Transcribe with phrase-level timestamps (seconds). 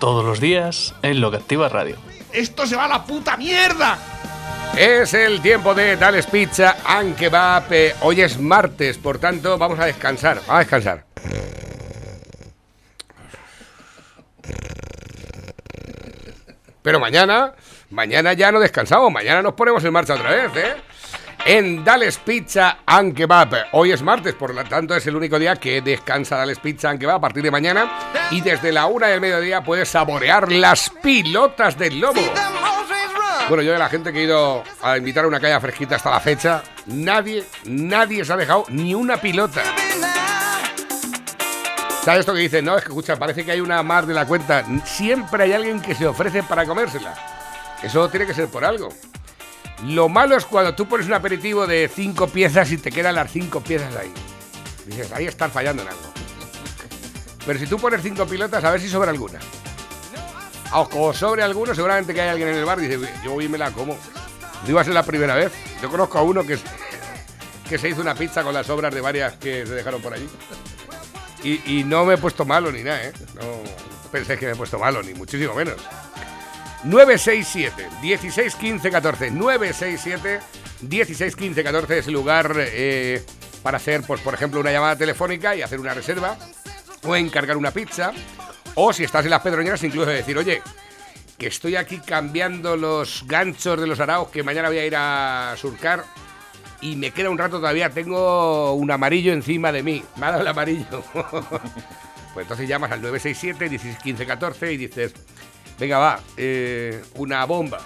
[0.00, 1.96] Todos los días en Lo que Activa Radio.
[2.32, 3.98] ¡Esto se va a la puta mierda!
[4.74, 7.62] Es el tiempo de Dales Pizza aunque va
[8.00, 10.36] Hoy es martes, por tanto, vamos a descansar.
[10.36, 11.04] Vamos a descansar.
[16.80, 17.52] Pero mañana,
[17.90, 19.12] mañana ya no descansamos.
[19.12, 20.76] Mañana nos ponemos en marcha otra vez, ¿eh?
[21.46, 23.18] En Dales Pizza and.
[23.72, 27.04] Hoy es martes, por lo tanto es el único día que descansa Dales Pizza and
[27.04, 27.90] a partir de mañana.
[28.30, 32.20] Y desde la una del mediodía puedes saborear las pilotas del lobo.
[33.48, 36.10] Bueno, yo de la gente que he ido a invitar a una calle fresquita hasta
[36.10, 39.62] la fecha, nadie, nadie se ha dejado ni una pilota.
[42.04, 42.64] ¿Sabes esto que dicen?
[42.64, 44.64] No, es que escucha, parece que hay una más de la cuenta.
[44.84, 47.14] Siempre hay alguien que se ofrece para comérsela.
[47.82, 48.90] Eso tiene que ser por algo.
[49.84, 53.32] Lo malo es cuando tú pones un aperitivo de cinco piezas y te quedan las
[53.32, 54.12] cinco piezas ahí.
[54.86, 56.12] Dices, ahí están fallando en algo.
[57.46, 59.38] Pero si tú pones cinco pilotas, a ver si sobra alguna.
[60.72, 63.58] O sobre alguno, seguramente que hay alguien en el bar y dice, yo hoy me
[63.58, 63.96] la como.
[64.62, 65.52] No iba a ser la primera vez.
[65.82, 66.58] Yo conozco a uno que,
[67.68, 70.28] que se hizo una pizza con las sobras de varias que se dejaron por allí.
[71.42, 73.12] Y, no me he puesto malo ni nada, ¿eh?
[73.34, 73.42] No
[74.12, 75.76] pensé que me he puesto malo, ni muchísimo menos.
[76.84, 80.40] 967 16 15 14 967
[80.82, 83.22] 16 15 14 es el lugar eh,
[83.62, 86.38] para hacer, pues, por ejemplo, una llamada telefónica y hacer una reserva
[87.02, 88.12] o encargar una pizza
[88.74, 90.62] o si estás en las pedroñeras, incluso decir, oye,
[91.36, 95.54] que estoy aquí cambiando los ganchos de los araos que mañana voy a ir a
[95.56, 96.04] surcar
[96.80, 100.46] y me queda un rato todavía, tengo un amarillo encima de mí, me ha el
[100.46, 101.02] amarillo.
[101.12, 105.12] pues entonces llamas al 967 16 14 y dices,
[105.80, 107.80] venga va, eh, una bomba.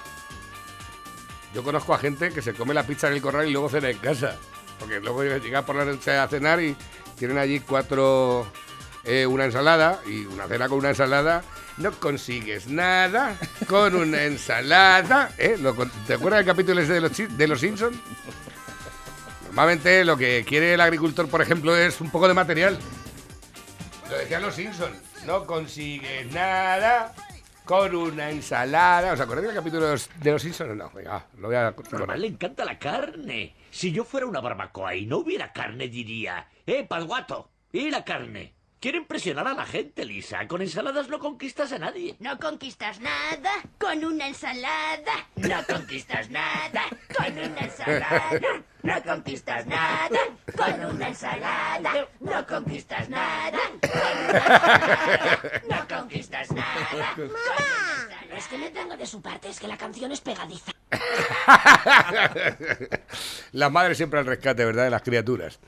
[1.54, 3.88] Yo conozco a gente que se come la pizza en el corral y luego cena
[3.88, 4.36] en casa.
[4.80, 6.76] Porque luego llega por la noche a cenar y
[7.16, 8.44] tienen allí cuatro
[9.04, 11.44] eh, una ensalada y una cena con una ensalada,
[11.76, 13.38] no consigues nada
[13.68, 15.30] con una ensalada.
[15.38, 15.56] ¿eh?
[16.08, 17.96] ¿Te acuerdas del capítulo ese de los, de los Simpsons?
[19.46, 22.76] Normalmente lo que quiere el agricultor, por ejemplo, es un poco de material.
[24.10, 24.96] Lo decían los Simpsons.
[25.26, 27.14] No consigues nada
[27.64, 29.12] con una ensalada.
[29.12, 30.76] ¿Os acordáis del capítulo de los, Simpsons?
[30.76, 31.74] No, venga, lo voy a...
[31.92, 33.54] Normal le encanta la carne.
[33.70, 37.50] Si yo fuera una barbacoa y no hubiera carne, diría, ¡eh, pasguato!
[37.72, 38.53] ¿Y la carne?
[38.84, 40.46] Quiero impresionar a la gente, Lisa.
[40.46, 42.16] Con ensaladas no conquistas a nadie.
[42.20, 45.26] No conquistas nada con una ensalada.
[45.36, 46.82] No conquistas nada
[47.16, 48.62] con una ensalada.
[48.82, 50.20] No conquistas nada
[50.54, 52.08] con una ensalada.
[52.20, 55.40] No conquistas nada con una ensalada.
[55.66, 57.14] No conquistas nada.
[57.16, 57.93] ¡Mamá!
[58.36, 60.72] Es que me tengo de su parte, es que la canción es pegadiza.
[63.52, 64.84] las madres siempre al rescate, ¿verdad?
[64.84, 65.60] De las criaturas.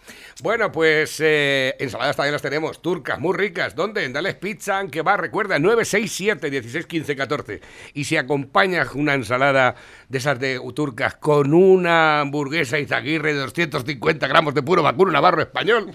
[0.42, 3.74] Bueno, pues eh, ensaladas también las tenemos, turcas, muy ricas.
[3.74, 4.04] ¿Dónde?
[4.04, 7.60] En Dales Pizza, que va, recuerda, 967 16 15 14.
[7.94, 9.76] Y si acompañas una ensalada
[10.08, 15.42] de esas de turcas con una hamburguesa Izaguirre de 250 gramos de puro vacuno navarro
[15.42, 15.92] español,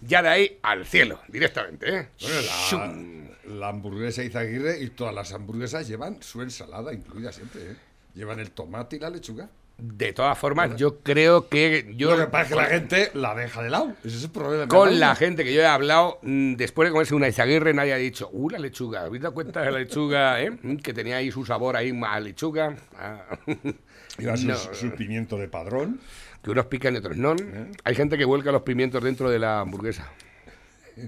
[0.00, 2.08] ya de ahí al cielo, directamente, ¿eh?
[2.20, 3.29] la,
[3.62, 7.76] hamburguesa Izaguirre y todas las hamburguesas llevan su ensalada incluida siempre, ¿eh?
[8.14, 9.48] Llevan el tomate y la lechuga.
[9.80, 12.10] De todas formas, yo creo que yo.
[12.10, 13.94] Lo que pasa es que la gente la deja de lado.
[14.04, 14.68] Ese es el problema.
[14.68, 17.96] Con la gente que yo he hablado, mm, después de comerse una izaguirre, nadie ha
[17.96, 19.02] dicho, ¡uh, la lechuga!
[19.02, 20.50] ¿Habéis dado cuenta de la lechuga, eh?
[20.50, 22.76] Mm, que tenía ahí su sabor ahí más lechuga.
[22.98, 23.24] Ah.
[24.18, 25.98] Iba su, su, pimiento de padrón.
[26.42, 27.32] Que unos pican y otros no.
[27.32, 27.70] ¿Eh?
[27.84, 30.10] Hay gente que vuelca los pimientos dentro de la hamburguesa.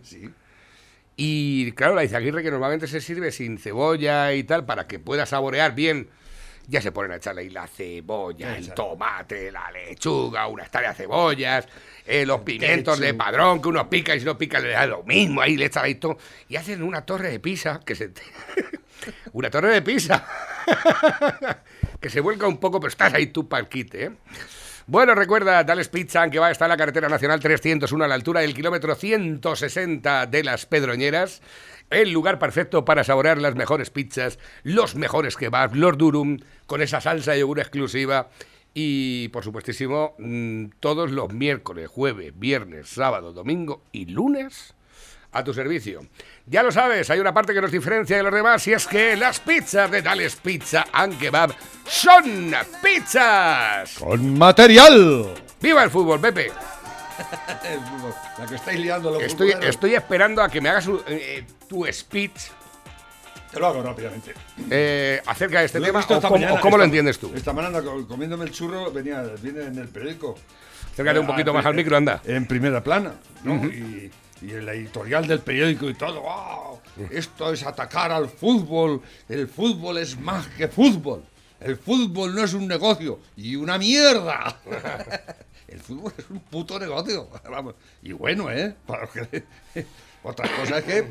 [0.03, 0.31] Sí.
[1.17, 5.27] Y claro, la izaguirre que normalmente se sirve sin cebolla y tal, para que pueda
[5.27, 6.09] saborear bien
[6.69, 10.95] ya se ponen a echarle ahí la cebolla, el tomate, la lechuga, una estaria de
[10.95, 11.67] cebollas,
[12.07, 15.03] eh, los pimientos de padrón, que uno pica y si no pica le da lo
[15.03, 16.19] mismo, ahí le echan ahí todo.
[16.49, 18.13] Y hacen una torre de pizza que se...
[19.33, 20.27] una torre de pizza
[22.01, 24.13] que se vuelca un poco, pero estás ahí tú para el kit, ¿eh?
[24.89, 28.17] Bueno, recuerda, Dales Pizza, que va a estar en la carretera nacional 301 a la
[28.17, 31.41] altura del kilómetro 160 de las Pedroñeras
[31.91, 37.01] el lugar perfecto para saborear las mejores pizzas, los mejores kebabs, los durum, con esa
[37.01, 38.31] salsa de yogur exclusiva.
[38.75, 44.75] Y por supuestísimo, mm, todos los miércoles, jueves, viernes, sábado, domingo y lunes
[45.33, 46.01] a tu servicio.
[46.47, 49.17] Ya lo sabes, hay una parte que nos diferencia de los demás y es que
[49.17, 51.55] las pizzas de Tales Pizza and Kebab
[51.87, 52.53] son
[52.83, 53.95] pizzas.
[53.99, 55.35] Con material.
[55.61, 56.51] ¡Viva el fútbol, Pepe!
[58.39, 59.75] La que estáis liando los Estoy, futboleros.
[59.75, 62.33] estoy esperando a que me hagas eh, tu speech
[63.53, 64.33] Te lo hago rápidamente.
[64.71, 67.31] eh, acerca de este tema o cómo, mañana, o cómo lo entiendes tú.
[67.35, 70.37] Esta mañana co- comiéndome el churro venía viene en el periódico.
[70.93, 72.21] Acércate un poquito Ah, más al eh, micro, anda.
[72.25, 73.13] En primera plana,
[73.45, 73.55] ¿no?
[73.67, 74.11] y,
[74.43, 76.21] y el editorial del periódico y todo.
[76.23, 76.81] ¡Wow!
[77.11, 79.01] Esto es atacar al fútbol.
[79.29, 81.25] El fútbol es más que fútbol.
[81.61, 84.59] El fútbol no es un negocio y una mierda.
[85.69, 87.29] El fútbol es un puto negocio.
[88.03, 88.75] Y bueno, ¿eh?
[88.87, 89.45] Para que-
[90.23, 91.07] Otra cosa es que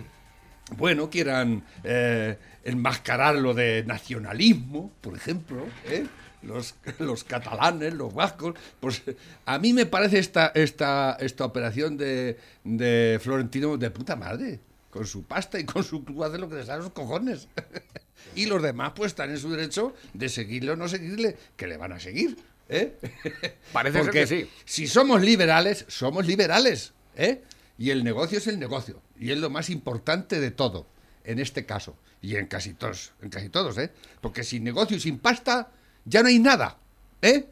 [0.77, 6.05] bueno, quieran eh, enmascararlo de nacionalismo, por ejemplo, ¿eh?
[6.43, 9.01] Los, los catalanes, los vascos, pues
[9.45, 14.59] a mí me parece esta, esta, esta operación de, de Florentino de puta madre,
[14.89, 17.47] con su pasta y con su club hace lo que les da los cojones.
[18.35, 21.77] y los demás pues están en su derecho de seguirle o no seguirle, que le
[21.77, 22.37] van a seguir.
[22.69, 22.97] ¿eh?
[23.73, 24.49] Parece ser que sí.
[24.65, 27.43] si somos liberales, somos liberales, ¿eh?
[27.77, 29.01] Y el negocio es el negocio.
[29.19, 30.85] Y es lo más importante de todo,
[31.23, 31.97] en este caso.
[32.21, 33.91] Y en casi todos, en casi todos, ¿eh?
[34.21, 35.71] Porque sin negocio y sin pasta,
[36.05, 36.77] ya no hay nada,
[37.21, 37.45] ¿eh?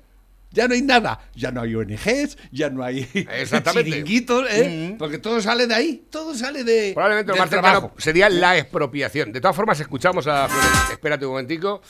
[0.51, 1.19] Ya no hay nada.
[1.36, 3.06] Ya no hay ONGs, ya no hay
[3.74, 4.96] chiringuitos, ¿eh?
[4.98, 6.92] Porque todo sale de ahí, todo sale de.
[6.96, 7.96] Probablemente lo más cercano trabajo.
[8.00, 9.31] sería la expropiación.
[9.31, 10.92] De todas formas, escuchamos a Florentino.
[10.94, 11.81] Espérate un momentico.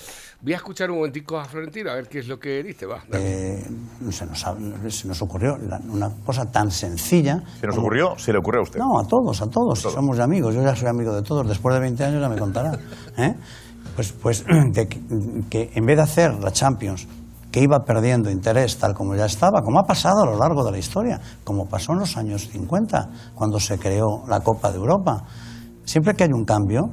[0.42, 2.86] Voy a escuchar un momentico a Florentino a ver qué es lo que dice.
[2.86, 3.02] Va.
[3.14, 3.64] Eh,
[4.12, 4.46] se, nos,
[4.90, 7.42] se nos ocurrió la- una cosa tan sencilla.
[7.62, 8.18] ¿Se nos como- ocurrió?
[8.18, 8.80] Se le ocurrió a usted.
[8.80, 9.80] No, a todos, a todos.
[9.80, 10.54] Somos ya amigos.
[10.54, 11.48] Yo ya soy amigo de todos.
[11.48, 12.78] Después de 20 años ya me contará.
[13.18, 13.36] ¿eh?
[14.00, 14.98] Pues, pues de que,
[15.50, 17.06] que en vez de hacer la Champions,
[17.52, 20.72] que iba perdiendo interés tal como ya estaba, como ha pasado a lo largo de
[20.72, 25.26] la historia, como pasó en los años 50, cuando se creó la Copa de Europa.
[25.84, 26.84] Siempre que hay un cambio,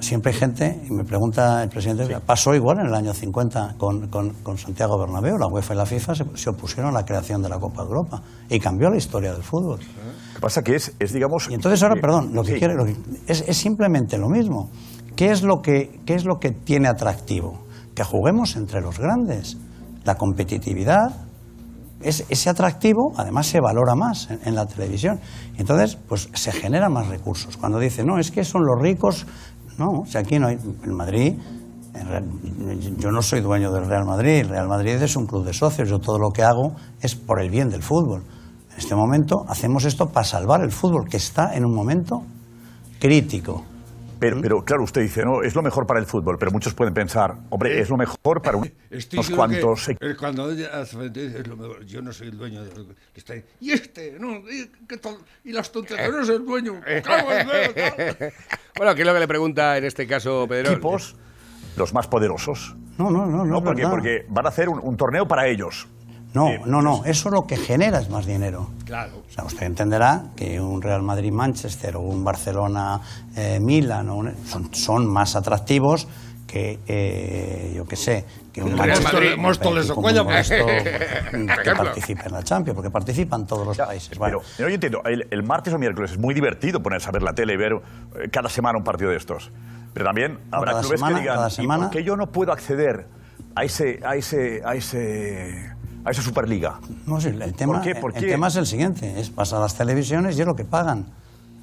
[0.00, 4.08] siempre hay gente, y me pregunta el presidente, pasó igual en el año 50 con,
[4.08, 7.40] con- con Santiago Bernabéu, la UEFA y la FIFA se, se opusieron a la creación
[7.40, 8.20] de la Copa de Europa
[8.50, 9.78] y cambió la historia del fútbol.
[10.34, 11.48] Que pasa que es, es digamos...
[11.50, 12.58] Y entonces ahora, que- perdón, lo que sí.
[12.58, 12.96] quiere lo que-
[13.26, 14.68] es, es simplemente lo mismo.
[15.16, 17.64] ¿Qué es lo, que, ¿Qué es lo que tiene atractivo?
[17.94, 19.56] Que juguemos entre los grandes.
[20.04, 21.26] La competitividad,
[22.00, 25.20] es, ese atractivo además se valora más en, la televisión.
[25.56, 27.56] Entonces, pues se generan más recursos.
[27.56, 29.26] Cuando dicen, no, es que son los ricos,
[29.78, 31.34] no, o sea, aquí no hay, en Madrid,
[32.98, 35.88] yo no soy dueño del Real Madrid, el Real Madrid es un club de socios,
[35.88, 38.22] yo todo lo que hago es por el bien del fútbol.
[38.72, 42.22] En este momento hacemos esto para salvar el fútbol, que está en un momento
[42.98, 43.64] crítico.
[44.22, 46.94] Pero, pero claro, usted dice, no, es lo mejor para el fútbol, pero muchos pueden
[46.94, 49.86] pensar, hombre, es lo mejor para un- Estoy unos seguro cuantos...
[49.86, 51.84] que, eh, cuando ella hace frente, es lo mejor.
[51.84, 53.44] yo no soy el dueño de lo que está ahí.
[53.60, 55.16] y este no y, qué tal?
[55.44, 57.24] y las tonterías no es el dueño tal.
[58.76, 60.72] Bueno, ¿qué es lo que le pregunta en este caso Pedro?
[60.72, 61.16] equipos,
[61.76, 62.74] los más poderosos.
[62.98, 63.62] No, no, no, no.
[63.64, 65.88] Porque, porque van a hacer un, un torneo para ellos.
[66.34, 68.70] No, Eh, no, no, eso lo que genera es más dinero.
[68.86, 75.36] claro O sea, usted entenderá que un Real Madrid-Manchester o un Barcelona-Milan son, son más
[75.36, 76.08] atractivos
[76.46, 80.34] que, eh, yo qué sé, que un Real Manchester- Móstoles o Cuello, que
[81.76, 84.18] participe en la Champions, porque participan todos los países.
[84.18, 87.22] Bueno, Pero yo entiendo, el, el martes o miércoles es muy divertido ponerse a ver
[87.22, 89.50] la tele y ver eh, cada semana un partido de estos.
[89.94, 92.30] Pero también habrá cada clubes semana- que digan, cada ¿y semana- por qué yo no
[92.30, 93.06] puedo acceder
[93.54, 95.71] a ese, a ese, a ese,
[96.04, 96.80] a esa Superliga?
[97.06, 97.94] No, sí, el, tema, ¿Por qué?
[97.94, 98.30] ¿Por el qué?
[98.30, 101.06] tema es el siguiente, es pasar a las televisiones y es lo que pagan.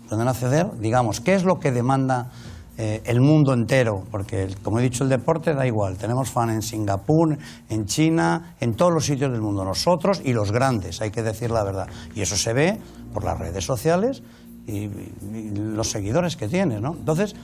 [0.10, 2.32] Pueden acceder, digamos, ¿qué es lo que demanda
[2.78, 4.04] eh, el mundo entero?
[4.10, 5.98] Porque, el- como he dicho, el deporte da igual.
[5.98, 7.38] Tenemos fan en Singapur,
[7.70, 9.64] en China, en todos los sitios del mundo.
[9.66, 11.88] Nosotros y los grandes, hay que decir la verdad.
[12.16, 12.80] Y eso se ve
[13.14, 14.24] por las redes sociales
[14.66, 14.86] y,
[15.34, 16.94] y los seguidores que tienes, ¿no?
[16.94, 17.36] Entonces,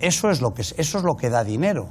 [0.00, 1.88] eso es lo que, eso es lo que da dinero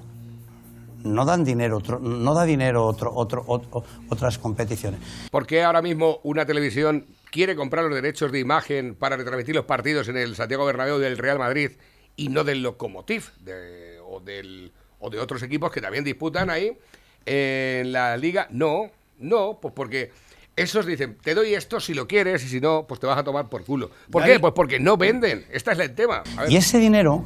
[1.13, 4.99] no dan dinero otro, no da dinero otro, otro, otro- otras competiciones.
[5.31, 9.65] ¿Por qué ahora mismo una televisión quiere comprar los derechos de imagen para retransmitir los
[9.65, 11.71] partidos en el Santiago Bernabéu del Real Madrid
[12.15, 16.77] y no del Lokomotiv de- o, del, o de otros equipos que también disputan ahí
[17.25, 18.47] en la liga?
[18.51, 20.11] No, no, pues porque
[20.55, 23.23] esos dicen, te doy esto si lo quieres y si no, pues te vas a
[23.23, 23.91] tomar por culo.
[24.09, 24.39] ¿Por qué?
[24.39, 25.45] Pues porque no venden.
[25.51, 26.23] Este es el tema.
[26.35, 26.51] A ver.
[26.51, 27.23] Y ese dinero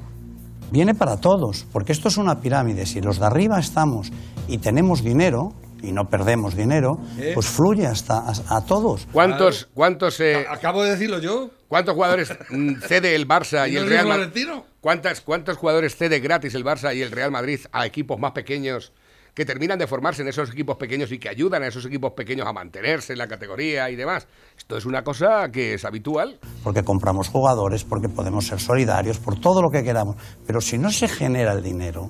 [0.71, 2.85] viene para todos, porque esto es una pirámide.
[2.85, 4.11] Si los de arriba estamos
[4.47, 7.31] y tenemos dinero y no perdemos dinero, ¿Eh?
[7.33, 9.07] pues fluye hasta a, a todos.
[9.11, 13.75] ¿Cuántos, cuántos, eh, acabo de decirlo yo ¿Cuántos jugadores mm, cede el Barça y, ¿Y
[13.75, 14.45] no el Real Madrid?
[14.81, 18.91] ¿Cuántos jugadores cede gratis el Barça y el Real Madrid a equipos más pequeños
[19.33, 22.45] que terminan de formarse en esos equipos pequeños y que ayudan a esos equipos pequeños
[22.47, 24.27] a mantenerse en la categoría y demás.
[24.57, 26.37] Esto es una cosa que es habitual.
[26.63, 30.15] porque compramos jugadores, porque podemos ser solidarios, por todo lo que queramos.
[30.45, 32.09] Pero si no se genera el dinero,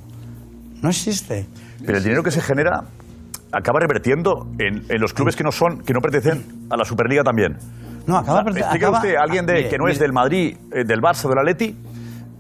[0.82, 1.48] no existe.
[1.86, 2.86] Pero el dinero que se genera
[3.52, 7.24] acaba revertiendo en, en los clubes que no son, que no pertenecen a la Superliga
[7.24, 7.58] también.
[8.08, 10.58] No, acaba ¿Me de explica acaba- usted, alguien de, mire, que no es del Madrid,
[10.72, 11.76] eh, del Barça, del Atleti,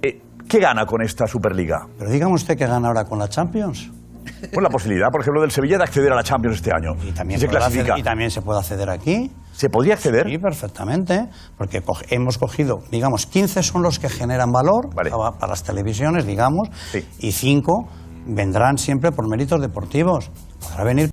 [0.01, 1.85] eh, ¿qué gana con esta Superliga?
[1.99, 3.91] Pero dígame usted que gana ahora con la Champions.
[4.23, 6.93] Pues la posibilidad, por ejemplo, del Sevilla de acceder a la Champions este año.
[7.03, 9.31] Y también, si se acceder, y también se puede acceder aquí.
[9.53, 10.27] ¿Se podría acceder?
[10.27, 15.11] Sí, perfectamente, porque hemos cogido, digamos, 15 son los que generan valor Vale.
[15.11, 17.05] para, para las televisiones, digamos, Sí.
[17.19, 17.87] y 5
[18.27, 20.29] vendrán siempre por méritos deportivos.
[20.59, 21.09] Podrá venir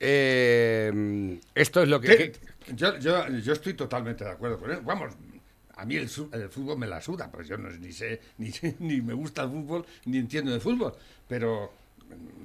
[0.00, 2.08] Eh, esto es lo que...
[2.16, 2.40] Que- que-
[2.74, 4.78] yo, yo, yo estoy totalmente de acuerdo con él.
[4.84, 5.12] Vamos,
[5.76, 9.00] a mí el, fútbol me la suda, pues yo no, ni sé, ni, sé- ni
[9.00, 10.94] me gusta el fútbol, ni entiendo de fútbol,
[11.28, 11.72] pero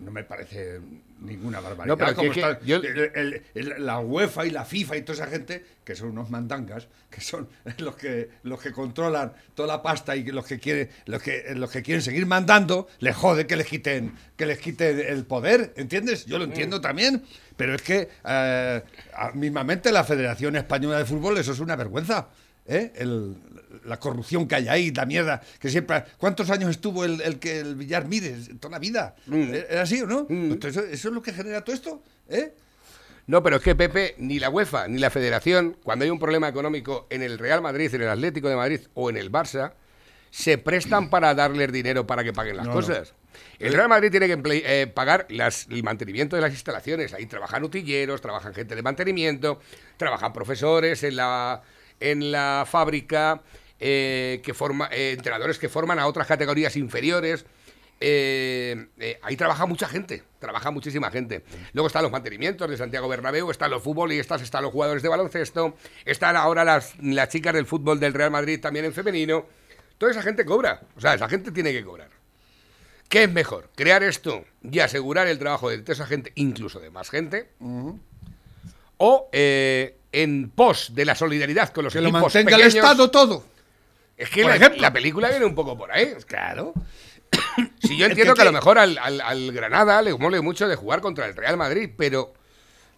[0.03, 0.79] no me parece
[1.19, 1.93] ninguna barbaridad.
[1.93, 4.97] No, pero como que- está que yo- el- el- el- la UEFA y la FIFA
[4.97, 9.33] y toda esa gente, que son unos mandangas, que son los que, los que controlan
[9.53, 13.15] toda la pasta y los que quieren, los que, los que quieren seguir mandando, les
[13.15, 16.25] jode que les quiten, que les quiten el poder, ¿entiendes?
[16.25, 17.23] Yo lo entiendo también,
[17.57, 18.81] pero es que eh,
[19.35, 22.29] mismamente la Federación Española de Fútbol, eso es una vergüenza.
[22.69, 22.93] ¿Eh?
[22.95, 23.35] El-
[23.85, 26.03] la corrupción que hay ahí, la mierda, que siempre...
[26.17, 28.49] ¿Cuántos años estuvo el, el que el Villar Mires?
[28.59, 29.15] Toda la vida.
[29.31, 30.27] ¿Era así o no?
[30.27, 32.53] Pues eso, eso es lo que genera todo esto, ¿eh?
[33.27, 36.47] No, pero es que Pepe, ni la UEFA, ni la Federación, cuando hay un problema
[36.47, 39.73] económico en el Real Madrid, en el Atlético de Madrid o en el Barça,
[40.31, 43.13] se prestan para darles dinero para que paguen las No, cosas.
[43.59, 47.13] El Real Madrid tiene que eh, pagar las- el mantenimiento de las instalaciones.
[47.13, 49.59] Ahí trabajan utilleros, trabajan gente de mantenimiento,
[49.97, 51.61] trabajan profesores en la,
[51.99, 53.41] en la fábrica,
[53.79, 57.45] eh, que forma, eh, entrenadores que forman a otras categorías inferiores.
[58.01, 58.87] Eh,
[59.21, 61.43] ahí trabaja mucha gente, trabaja muchísima gente.
[61.73, 65.75] Luego están los mantenimientos de Santiago Bernabéu, están los futbolistas, están los jugadores de baloncesto,
[66.05, 69.45] están ahora las, las chicas del fútbol del Real Madrid también en femenino.
[69.97, 72.09] Toda esa gente cobra, o sea, esa gente tiene que cobrar.
[73.09, 73.69] ¿Qué es mejor?
[73.75, 77.49] ¿Crear esto y asegurar el trabajo de toda esa gente, incluso de más gente?
[78.97, 82.75] ¿O eh, en pos de la solidaridad con los Que lo equipos mantenga el pequeños?
[82.75, 83.43] Estado todo.
[84.17, 84.81] Es que por la, ejemplo.
[84.81, 86.13] la película viene un poco por ahí.
[86.27, 86.73] Claro.
[87.81, 90.67] Si yo entiendo que- que, a lo mejor al, al- al Granada le mole mucho
[90.67, 92.33] de jugar contra el Real Madrid, pero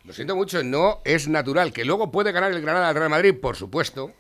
[0.03, 1.71] lo siento mucho, no es natural.
[1.73, 4.11] Que luego puede ganar el Granada al Real Madrid, por supuesto.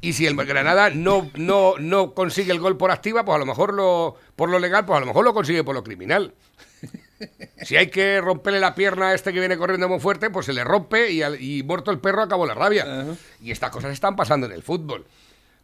[0.00, 3.46] Y si el Granada no, no, no consigue el gol por activa, pues a lo
[3.46, 6.34] mejor lo, por lo legal, pues a lo mejor lo consigue por lo criminal.
[7.62, 10.52] Si hay que romperle la pierna a este que viene corriendo muy fuerte, pues se
[10.52, 12.84] le rompe y, al- y muerto el perro acabó la rabia.
[13.40, 15.06] Y estas cosas están pasando en el fútbol.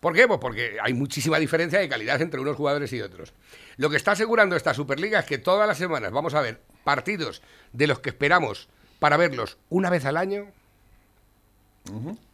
[0.01, 0.27] ¿Por qué?
[0.27, 3.33] Pues porque hay muchísima diferencia de calidad entre unos jugadores y otros.
[3.77, 7.41] Lo que está asegurando esta Superliga es que todas las semanas vamos a ver partidos
[7.73, 8.69] de los que esperamos
[8.99, 10.47] para verlos una vez al año,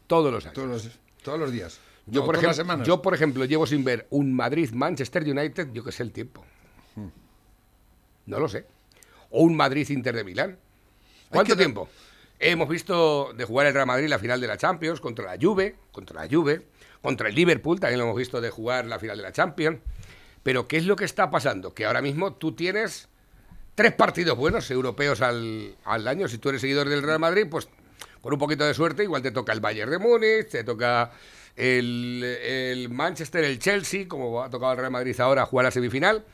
[0.07, 0.55] todos los años.
[0.55, 0.89] Todos los,
[1.23, 1.79] todos los días.
[2.07, 5.93] Yo, No, por ejemplo, yo, por ejemplo, llevo sin ver un Madrid-Manchester United, yo que
[5.93, 6.45] sé el tiempo.
[8.27, 8.65] No lo sé.
[9.31, 10.59] O un Madrid-Inter de Milán.
[11.31, 11.89] ¿Cuánto que tiempo?
[12.39, 15.75] Hemos visto de jugar el Real Madrid la final de la Champions contra la Juve,
[15.93, 16.63] contra la Juve,
[17.03, 19.81] contra el Liverpool, también lo hemos visto de jugar la final de la Champions.
[20.43, 21.75] Pero ¿qué es lo que está pasando?
[21.75, 23.09] Que ahora mismo tú tienes
[23.75, 26.29] tres partidos buenos europeos al, al año.
[26.29, 27.69] Si tú eres seguidor del Real Madrid, pues
[28.21, 31.11] con un poquito de suerte, igual te toca el Bayern de Múnich, te toca
[31.57, 36.25] el, el Manchester, el Chelsea, como ha tocado el Real Madrid ahora jugar la semifinal.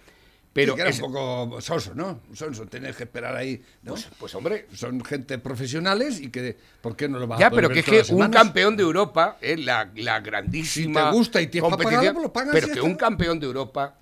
[0.55, 2.21] Pero Sí, que era es- un poco soso, ¿no?
[2.33, 3.61] Soso, tener que esperar ahí.
[3.83, 3.93] ¿no?
[3.93, 7.51] pues, pues, hombre, Son gente profesionales y que, ¿por qué no lo vas ya, a
[7.51, 11.13] poder pero que es que un campeón de Europa, eh, la, la grandísima Si te
[11.13, 13.97] gusta y tienes competición, pagarlo, pues lo pero ya que un campeón de Europa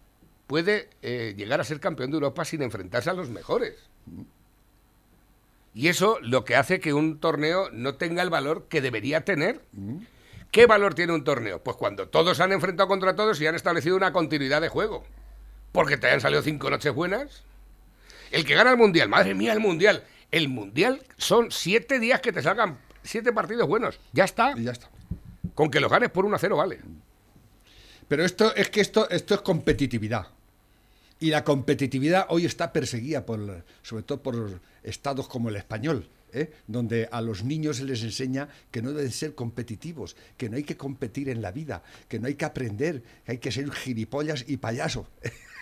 [0.47, 3.75] puede eh, llegar a ser campeón de Europa sin enfrentarse a los mejores.
[5.75, 9.63] Y eso lo que hace que un torneo no tenga el valor que debería tener.
[10.51, 11.63] ¿Qué valor tiene un torneo?
[11.63, 15.03] Pues cuando todos han enfrentado contra todos y han establecido una continuidad de juego.
[15.73, 17.43] Porque te hayan salido cinco noches buenas.
[18.31, 20.05] El que gana el mundial, madre mía, el mundial.
[20.31, 23.99] El mundial son siete días que te salgan siete partidos buenos.
[24.13, 24.55] Ya está.
[24.57, 24.89] Y ya está.
[25.55, 26.81] Con que los ganes por 1 a 0, vale.
[28.09, 30.29] Pero esto es que esto, esto es competitividad.
[31.21, 36.51] Y la competitividad hoy está perseguida por, sobre todo por estados como el español, ¿eh?
[36.67, 40.65] donde a los niños se les enseña que no deben ser competitivos, que no hay
[40.65, 44.45] que competir en la vida, que no hay que aprender, que hay que ser gilipollas
[44.47, 45.09] y payaso.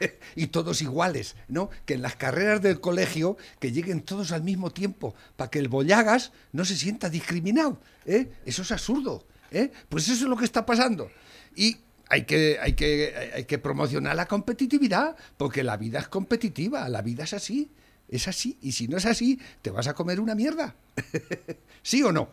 [0.34, 1.70] y todos iguales, ¿no?
[1.84, 5.68] Que en las carreras del colegio que lleguen todos al mismo tiempo, para que el
[5.68, 8.30] bollagas no se sienta discriminado, ¿eh?
[8.46, 9.70] Eso es absurdo, ¿eh?
[9.88, 11.10] Pues eso es lo que está pasando.
[11.54, 11.76] Y
[12.08, 17.02] hay que, hay, que, hay que promocionar la competitividad, porque la vida es competitiva, la
[17.02, 17.70] vida es así,
[18.10, 20.74] es así, y si no es así, te vas a comer una mierda.
[21.82, 22.28] ¿Sí o no?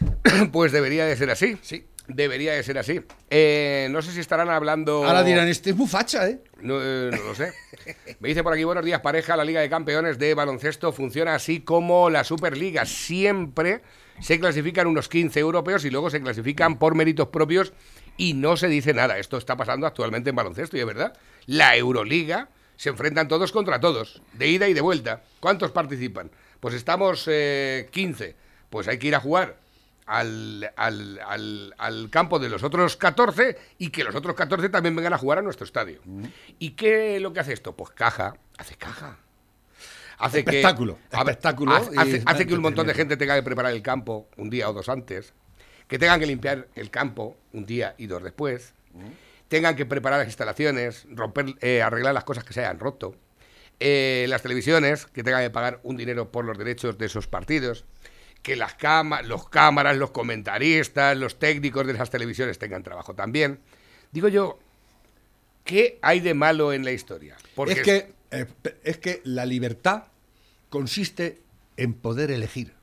[0.52, 1.58] Pues debería de ser así.
[1.62, 1.84] Sí.
[2.06, 3.02] Debería de ser así.
[3.28, 5.04] Eh, no sé si estarán hablando...
[5.04, 6.40] Ahora dirán, este es muy facha, ¿eh?
[6.62, 7.52] No, eh, no lo sé.
[8.20, 9.36] Me dice por aquí, buenos días, pareja.
[9.36, 12.86] La Liga de Campeones de baloncesto funciona así como la Superliga.
[12.86, 13.82] Siempre
[14.20, 17.74] se clasifican unos 15 europeos y luego se clasifican por méritos propios
[18.16, 19.18] y no se dice nada.
[19.18, 21.12] Esto está pasando actualmente en baloncesto y es verdad.
[21.44, 25.22] La Euroliga se enfrentan todos contra todos, de ida y de vuelta.
[25.40, 26.30] ¿Cuántos participan?
[26.60, 28.34] Pues estamos eh, 15.
[28.70, 29.56] Pues hay que ir a jugar
[30.06, 34.96] al, al- al- al campo de los otros 14 y que los otros 14 también
[34.96, 36.00] vengan a jugar a nuestro estadio.
[36.58, 37.74] ¿Y qué es lo que hace esto?
[37.76, 39.18] Pues caja, hace caja.
[40.18, 43.34] Hace que- Espectáculo, ver, espectáculo hace, y hace- hace que un montón de gente tenga
[43.36, 45.32] que preparar el campo un día o dos antes,
[45.88, 48.72] que tengan que limpiar el campo un día y dos después,
[49.48, 53.14] tengan que preparar las instalaciones, romper, eh, arreglar las cosas que se hayan roto,
[53.80, 57.84] eh, las televisiones que tengan que pagar un dinero por los derechos de esos partidos,
[58.42, 63.60] que las cama- los cámaras, los comentaristas, los técnicos de esas televisiones tengan trabajo también.
[64.12, 64.58] Digo yo,
[65.64, 67.36] ¿qué hay de malo en la historia?
[67.72, 68.46] es, que, eh,
[68.84, 70.04] es que la libertad
[70.70, 71.40] consiste
[71.76, 72.74] en poder elegir.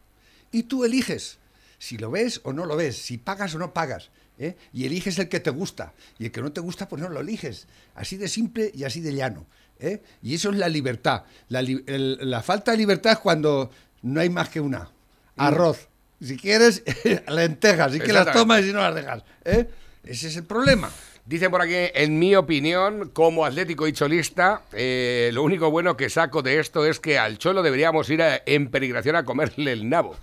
[0.51, 1.37] Y tú eliges
[1.77, 4.09] si lo ves o no lo ves, si pagas o no pagas.
[4.39, 4.55] ¿Eh?
[4.73, 5.93] Y eliges el que te gusta.
[6.19, 7.67] Y el que no te gusta, pues no lo eliges.
[7.95, 9.45] Así de simple y así de llano.
[9.79, 10.01] ¿eh?
[10.21, 11.23] Y eso es la libertad.
[11.49, 13.69] La, li- el- la falta de libertad es cuando
[14.01, 14.89] no hay más que una.
[15.37, 15.89] Arroz.
[16.21, 16.83] Si quieres,
[17.27, 17.91] lentejas.
[17.91, 19.23] Si que las tomas y si no las dejas.
[19.43, 19.67] ¿eh?
[20.03, 20.89] Ese es el problema.
[21.25, 26.07] Dicen por aquí, en mi opinión, como atlético y cholista, eh, lo único bueno que
[26.09, 29.89] saco de esto es que al cholo deberíamos ir a- en peregrinación a comerle el
[29.89, 30.15] nabo.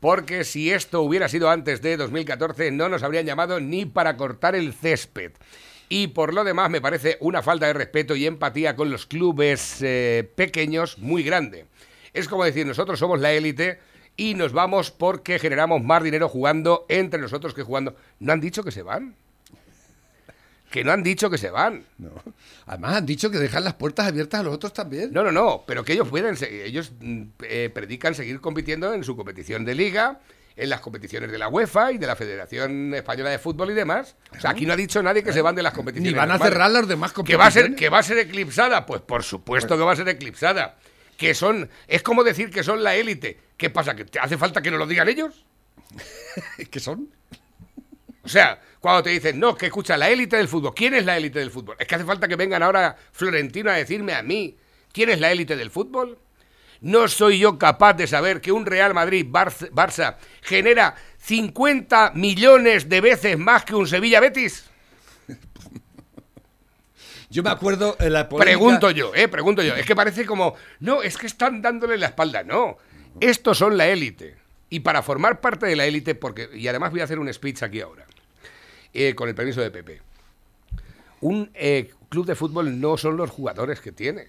[0.00, 4.54] Porque si esto hubiera sido antes de 2014, no nos habrían llamado ni para cortar
[4.54, 5.32] el césped.
[5.90, 9.82] Y por lo demás, me parece una falta de respeto y empatía con los clubes
[9.82, 11.66] eh, pequeños muy grande.
[12.12, 13.78] Es como decir, nosotros somos la élite
[14.16, 17.96] y nos vamos porque generamos más dinero jugando entre nosotros que jugando.
[18.18, 19.16] ¿No han dicho que se van?
[20.70, 21.84] Que no han dicho que se van.
[21.98, 22.10] No.
[22.66, 25.12] Además, han dicho que dejan las puertas abiertas a los otros también.
[25.12, 29.16] No, no, no, pero que ellos pueden, ellos mm, eh, predican seguir compitiendo en su
[29.16, 30.20] competición de liga,
[30.56, 34.14] en las competiciones de la UEFA y de la Federación Española de Fútbol y demás.
[34.36, 36.12] O sea, aquí no ha dicho nadie que se van de las competiciones.
[36.12, 36.52] Ni van a normales.
[36.52, 37.78] cerrar las demás ¿Que va, a ser, competiciones.
[37.80, 38.86] ¿Que va a ser eclipsada?
[38.86, 40.76] Pues por supuesto que va a ser eclipsada.
[41.16, 43.40] Que son, es como decir que son la élite.
[43.56, 43.96] ¿Qué pasa?
[43.96, 45.44] ¿Que te hace falta que nos lo digan ellos?
[46.70, 47.08] ¿Qué son?
[48.22, 50.72] O sea, cuando te dicen, no, que escucha, la élite del fútbol.
[50.74, 51.76] ¿Quién es la élite del fútbol?
[51.78, 54.56] Es que hace falta que vengan ahora Florentino a decirme a mí,
[54.92, 56.18] ¿quién es la élite del fútbol?
[56.80, 62.88] No soy yo capaz de saber que un Real Madrid Barça, Barça genera 50 millones
[62.88, 64.64] de veces más que un Sevilla Betis.
[67.28, 69.76] Yo me acuerdo en la polémica- Pregunto yo, eh, pregunto yo.
[69.76, 72.42] Es que parece como, no, es que están dándole la espalda.
[72.42, 72.76] No,
[73.20, 74.36] estos son la élite.
[74.68, 77.62] Y para formar parte de la élite, porque, y además voy a hacer un speech
[77.62, 78.04] aquí ahora,
[78.94, 80.00] eh, con el permiso de Pepe.
[81.20, 84.28] Un eh, club de fútbol no son los jugadores que tiene.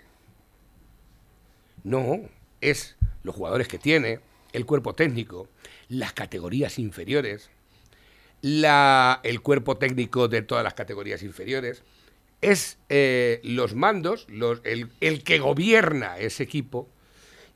[1.84, 2.20] No,
[2.60, 4.20] es los jugadores que tiene,
[4.54, 5.48] el cuerpo técnico,
[5.90, 7.50] las categorías inferiores,
[8.42, 11.84] la, el cuerpo técnico de todas las categorías inferiores,
[12.42, 14.28] es eh, los mandos,
[14.64, 16.90] el, el que gobierna ese equipo,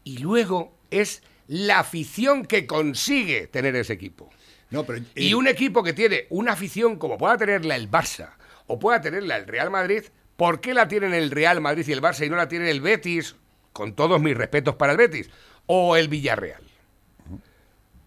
[0.04, 4.30] y luego es la afición que consigue tener ese equipo.
[4.72, 8.32] No, pero, eh, Y un equipo que tiene una afición como pueda tenerla el Barça
[8.68, 10.04] o pueda tenerla el Real Madrid,
[10.36, 12.82] ¿por qué la tienen el Real Madrid y el Barça y no la tienen el
[12.82, 13.36] Betis,
[13.74, 15.30] con todos mis respetos para el Betis,
[15.68, 16.64] o el Villarreal?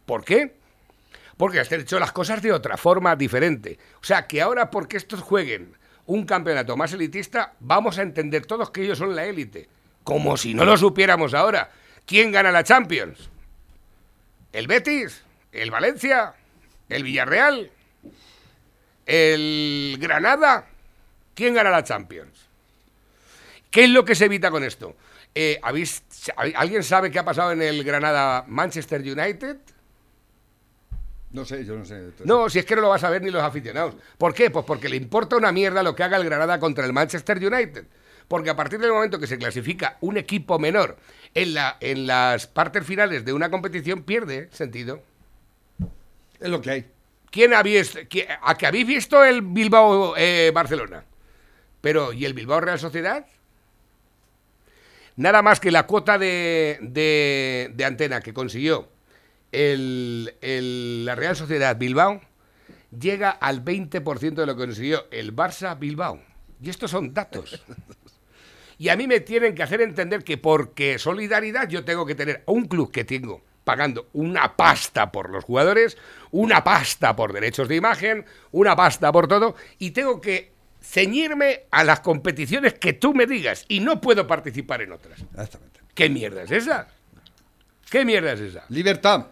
[0.04, 0.56] ¿Por qué?
[1.36, 3.78] Porque han hecho las cosas de otra forma diferente.
[4.00, 8.70] O sea, que ahora porque estos jueguen un campeonato más elitista, vamos a entender todos
[8.70, 9.68] que ellos son la élite.
[10.02, 11.70] Como si no lo supiéramos ahora.
[12.06, 13.28] ¿Quién gana la Champions?
[14.52, 15.22] ¿El Betis?
[15.52, 16.34] ¿El Valencia?
[16.88, 17.70] ¿El Villarreal?
[19.06, 20.66] ¿El Granada?
[21.34, 22.46] ¿Quién gana la Champions?
[23.70, 24.96] ¿Qué es lo que se evita con esto?
[25.34, 26.02] Eh, ¿habéis-
[26.56, 29.56] ¿Alguien sabe qué ha pasado en el Granada Manchester United?
[31.30, 32.10] no sé, yo no sé.
[32.24, 33.94] No, si es que no lo vas a ver ni los aficionados.
[34.16, 34.50] ¿Por qué?
[34.50, 37.84] Pues porque le importa una mierda lo que haga el Granada contra el Manchester United.
[38.26, 40.96] Porque a partir del momento que se clasifica un equipo menor
[41.34, 45.02] en, la, en las partes finales de una competición, pierde sentido.
[46.40, 46.86] Es lo que hay.
[47.30, 47.98] ¿Quién habéis,
[48.42, 51.04] ¿A que habéis visto el Bilbao-Barcelona?
[51.80, 53.26] Pero, ¿y el Bilbao-Real Sociedad?
[55.16, 58.88] Nada más que la cuota de, de- de antena que consiguió
[59.50, 62.20] el- el- la Real Sociedad Bilbao
[62.96, 66.20] llega al 20% de lo que consiguió el Barça Bilbao.
[66.62, 67.62] Y estos son datos.
[68.78, 72.42] Y a mí me tienen que hacer entender que porque solidaridad yo tengo que tener
[72.46, 75.98] un club que tengo pagando una pasta por los jugadores,
[76.30, 81.84] una pasta por derechos de imagen, una pasta por todo, y tengo que ceñirme a
[81.84, 85.20] las competiciones que tú me digas y no puedo participar en otras.
[85.20, 85.80] Exactamente.
[85.94, 86.88] ¿Qué mierda es esa?
[87.90, 88.64] ¿Qué mierda es esa?
[88.70, 89.26] Libertad.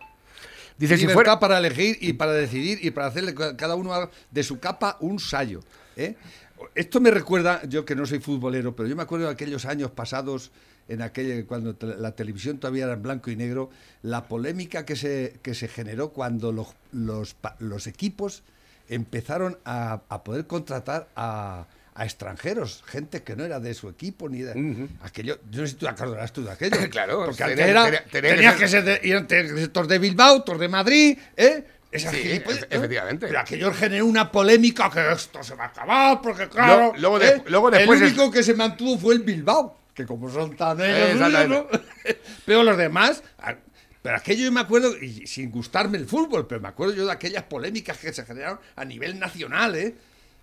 [0.76, 1.40] Dice, si Libertad fuera...
[1.40, 5.18] para elegir y para decidir y para hacerle ca- cada uno de su capa un
[5.18, 5.60] sallo.
[5.96, 6.14] ¿eh?
[6.74, 9.90] Esto me recuerda, yo que no soy futbolero, pero yo me acuerdo de aquellos años
[9.90, 10.50] pasados,
[10.88, 13.70] en aquel, cuando te- la televisión todavía era en blanco y negro,
[14.02, 18.42] la polémica que se, que se generó cuando los, los, equipos
[18.88, 21.66] empezaron a, a poder contratar a,
[21.96, 25.38] a extranjeros, gente que no era de su equipo ni de aquello.
[25.50, 26.76] Yo no sé si tú acordarás tú de aquello.
[26.90, 31.64] Claro, porque antes era, tenías que ser de, eran de Bilbao, tor de Madrid, ¿eh?
[31.96, 33.26] Esas Sí, gilipollas, efe- efectivamente.
[33.26, 36.92] Pero aquello generó una polémica que esto se va a acabar, porque claro.
[36.94, 37.42] Lo- luego de- ¿eh?
[37.46, 40.78] luego después El es- único que se mantuvo fue el Bilbao, que como son tan
[40.80, 41.18] ellos.
[42.46, 43.22] Pero los demás.
[44.02, 47.12] Pero aquello yo me acuerdo, y sin gustarme el fútbol, pero me acuerdo yo de
[47.12, 49.96] aquellas polémicas que se generaron a nivel nacional, ¿eh?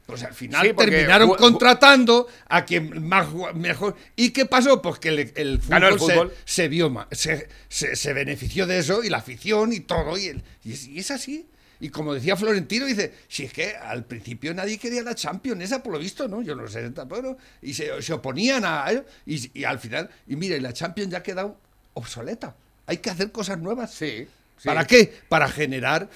[0.06, 3.96] Pues al final Sí, porque terminaron contratando a quien más mejor.
[4.18, 4.82] ¿Y qué pasó?
[4.82, 6.34] Pues que el, el fútbol, el se- fútbol.
[6.44, 10.18] Se, vio se, se, se benefició de eso y la afición y todo.
[10.18, 11.48] Y, el- y es, y es así.
[11.80, 15.84] Y como decía Florentino, dice, si es que al principio nadie quería la Champions, esa
[15.84, 16.42] por lo visto, ¿no?
[16.42, 20.58] Yo no sé, tampoco, y se, oponían a ello, y, y al final, y mira,
[20.60, 21.58] la Champions ya ha quedado
[21.94, 22.56] obsoleta.
[22.86, 23.94] Hay que hacer cosas nuevas.
[23.94, 24.64] Sí, sí.
[24.66, 25.14] ¿Para qué?
[25.28, 26.10] Para generar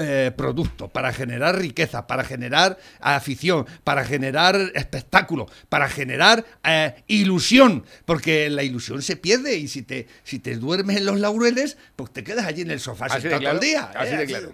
[0.00, 7.84] eh, producto, para generar riqueza, para generar afición, para generar espectáculo, para generar eh, ilusión,
[8.06, 12.12] porque la ilusión se pierde y si te, si te duermes en los laureles, pues
[12.12, 13.58] te quedas allí en el sofá Así de sentado claro.
[13.58, 13.90] todo el día.
[13.94, 14.16] Así ¿eh?
[14.16, 14.52] de claro.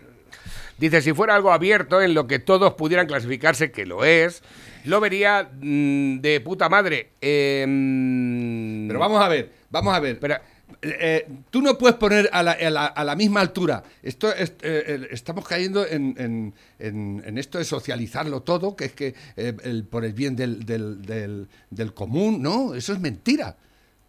[0.78, 4.42] Dice, si fuera algo abierto en lo que todos pudieran clasificarse, que lo es,
[4.84, 7.12] lo vería mm, de puta madre.
[7.20, 10.18] Em, Pero vamos a ver, vamos a ver.
[10.18, 10.36] Pero-
[10.82, 13.84] Eh, tú no puedes poner a la, a la- a la misma altura.
[14.02, 18.92] Esto es- eh, estamos cayendo en, en- en- en esto de socializarlo todo, que es
[18.92, 23.56] que eh, el- por el bien del, del- del- del común, no, eso es mentira.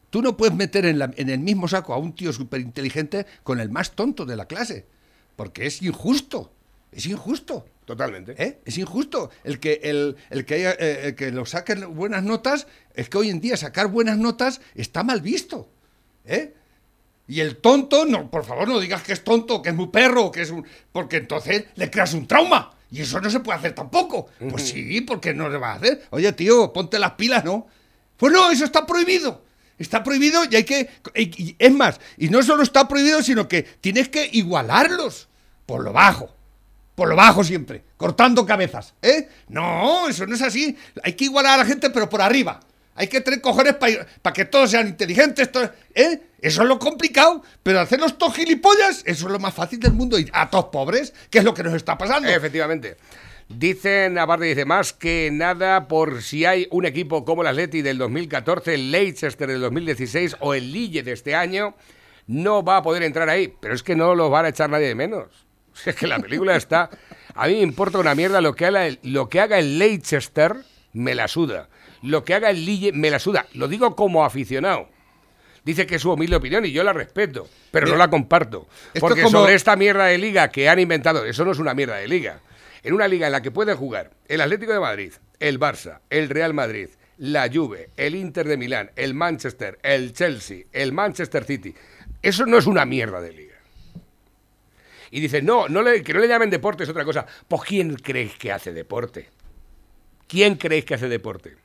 [0.09, 3.25] Tú no puedes meter en, la- en el mismo saco a un tío súper inteligente
[3.43, 4.85] con el más tonto de la clase,
[5.35, 6.51] porque es injusto,
[6.91, 7.65] es injusto.
[7.85, 8.35] Totalmente.
[8.43, 8.59] ¿Eh?
[8.65, 9.29] Es injusto.
[9.45, 13.29] El que, el, el que, haya, el que lo saquen buenas notas, es que hoy
[13.29, 15.69] en día sacar buenas notas está mal visto.
[16.27, 16.53] ¿Eh?
[17.27, 20.31] Y el tonto, no, por favor, no digas que es tonto, que es muy perro,
[20.31, 20.65] que es un.
[20.91, 22.73] Porque entonces le creas un trauma.
[22.89, 24.27] Y eso no se puede hacer tampoco.
[24.49, 26.03] Pues sí, porque no le vas a hacer.
[26.11, 27.67] Oye, tío, ponte las pilas, ¿no?
[28.15, 29.43] Pues no, eso está prohibido.
[29.77, 30.89] Está prohibido y hay que.
[31.15, 35.27] y- y- es más, y no solo está prohibido, sino que tienes que igualarlos
[35.65, 36.33] por lo bajo.
[36.95, 39.27] Por lo bajo siempre, cortando cabezas, ¿eh?
[39.49, 40.75] No, eso no es así.
[41.03, 42.59] Hay que igualar a la gente, pero por arriba.
[42.97, 45.51] Hay que tener cojones para que todos sean inteligentes,
[45.93, 46.19] ¿eh?
[46.41, 50.17] Eso es lo complicado, pero hacerlos todos gilipollas, eso es lo más fácil del mundo.
[50.17, 52.27] Y a todos pobres, que es lo que nos está pasando.
[52.27, 52.97] Efectivamente.
[53.49, 57.99] Dicen, aparte dice, más que nada por si hay un equipo como el Atleti del
[57.99, 61.75] 2014, el Leicester del 2016 o el Lille de este año,
[62.25, 63.53] no va a poder entrar ahí.
[63.59, 65.27] Pero es que no los van a echar nadie de menos.
[65.85, 66.89] Es que la película está...
[67.35, 70.55] A mí me importa una mierda lo que haga el, lo que haga el Leicester,
[70.93, 71.69] me la suda.
[72.01, 73.45] Lo que haga el Lille, me la suda.
[73.53, 74.89] Lo digo como aficionado.
[75.63, 78.67] Dice que es su humilde opinión y yo la respeto, pero no la comparto.
[78.99, 81.73] Porque es como- sobre esta mierda de liga que han inventado, eso no es una
[81.73, 82.39] mierda de liga.
[82.83, 86.29] En una liga en la que pueden jugar el Atlético de Madrid, el Barça, el
[86.29, 91.73] Real Madrid, la Juve, el Inter de Milán, el Manchester, el Chelsea, el Manchester City.
[92.21, 93.55] Eso no es una mierda de liga.
[95.11, 97.25] Y dice, no, no le- que no le llamen deporte es otra cosa.
[97.47, 99.29] Pues ¿quién creéis que hace deporte?
[100.27, 101.55] ¿Quién creéis que hace deporte?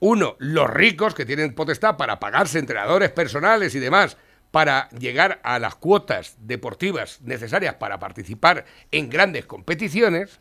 [0.00, 4.16] Uno, los ricos que tienen potestad para pagarse entrenadores personales y demás
[4.50, 10.38] para llegar a las cuotas deportivas necesarias para participar en grandes competiciones.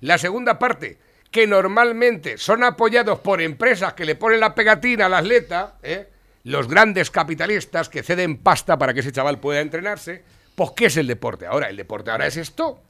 [0.00, 0.98] La segunda parte,
[1.30, 6.08] que normalmente son apoyados por empresas que le ponen la pegatina al atleta, ¿eh?
[6.44, 10.22] los grandes capitalistas que ceden pasta para que ese chaval pueda entrenarse.
[10.54, 11.68] Pues, ¿qué es el deporte ahora?
[11.68, 12.80] El deporte ahora es esto.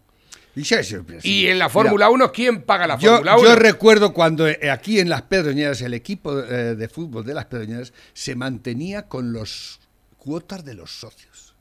[1.22, 3.44] Y, en la Fórmula 1, ¿quién paga la Fórmula 1?
[3.48, 7.46] yo recuerdo cuando eh, aquí en Las Pedroñeras, el equipo eh, de fútbol de Las
[7.46, 9.80] Pedroñeras se mantenía con los
[10.18, 11.54] cuotas de los socios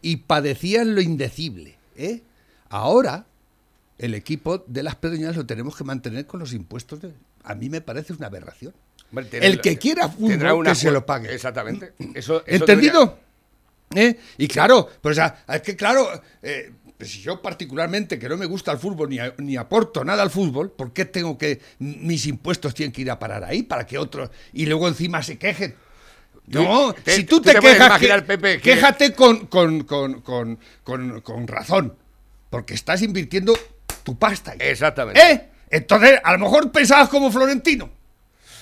[0.00, 1.76] y padecían lo indecible.
[1.96, 2.22] ¿eh?
[2.68, 3.26] Ahora,
[3.98, 7.00] el equipo de Las Pedroñeras lo tenemos que mantener con los impuestos.
[7.00, 8.72] De, a mí me parece una aberración.
[9.32, 11.34] El que quiera tendrá fútbol, una que se lo pague.
[11.34, 11.94] Exactamente.
[12.14, 13.00] Eso, eso ¿Entendido?
[13.00, 13.28] debería-
[13.94, 14.18] ¿Eh?
[14.36, 16.06] Y claro, pues ah, es que claro,
[16.42, 20.04] eh, Pero si yo particularmente, que no me gusta el fútbol ni, a- ni aporto
[20.04, 23.62] nada al fútbol, ¿por qué tengo que mis impuestos tienen que ir a parar ahí
[23.62, 25.76] para que otros y luego encima se quejen?
[26.46, 30.58] No, te- si tú te, te quejas, que- Pepe, que- quéjate con, con, con, con,
[30.82, 31.94] con, con razón,
[32.50, 33.56] porque estás invirtiendo
[34.02, 34.52] tu pasta.
[34.52, 34.58] ahí.
[34.60, 35.20] Exactamente.
[35.20, 35.48] ¿Eh?
[35.70, 37.90] Entonces, a lo mejor pensabas como Florentino.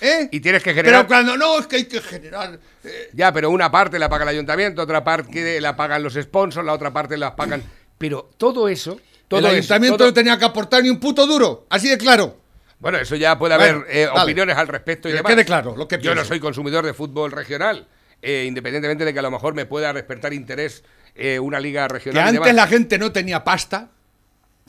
[0.00, 0.28] ¿Eh?
[0.30, 2.58] Y tienes que generar- Pero cuando no, es que hay que generar.
[2.84, 6.66] eh, Ya, pero una parte la paga el ayuntamiento, otra parte la pagan los sponsors,
[6.66, 7.62] la otra parte la pagan.
[7.98, 8.98] Pero todo eso.
[9.28, 11.98] Todo el eso, ayuntamiento todo- no tenía que aportar ni un puto duro, así de
[11.98, 12.38] claro.
[12.78, 15.32] Bueno, eso ya puede Bueno, haber eh, opiniones al respecto y Que demás.
[15.32, 17.88] quede claro lo que Yo no soy consumidor de fútbol regional,
[18.22, 20.84] eh, independientemente de que a lo mejor me pueda despertar interés
[21.16, 22.24] eh, una liga Que regional.
[22.24, 22.54] y antes demás.
[22.54, 23.90] la gente no tenía pasta,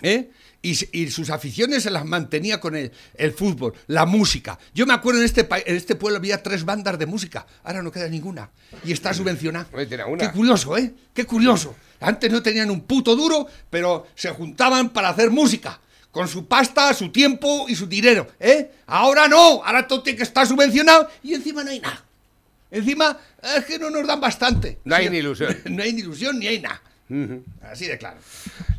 [0.02, 0.30] ¿eh?
[0.64, 0.74] Y,
[1.12, 4.58] sus aficiones se las mantenía con el, el fútbol, la música.
[4.74, 7.92] Yo me acuerdo en este, en este pueblo había tres bandas de música, ahora no
[7.92, 8.50] queda ninguna.
[8.84, 9.68] Y está subvencionada.
[9.88, 10.18] Tiene una.
[10.28, 10.94] Qué curioso, ¿eh?
[11.14, 11.76] Qué curioso.
[12.00, 15.80] Antes no tenían un puto duro, pero se juntaban para hacer música.
[16.12, 18.72] Con su pasta, su tiempo y su dinero, ¿eh?
[18.88, 22.04] Ahora no, ahora todo tiene que estar subvencionado y encima no hay nada.
[22.72, 23.18] Encima
[23.56, 24.80] es que no nos dan bastante.
[24.84, 25.56] No hay ni ilusión.
[25.66, 26.82] no hay ni ilusión ni hay nada.
[27.62, 28.18] Así de claro.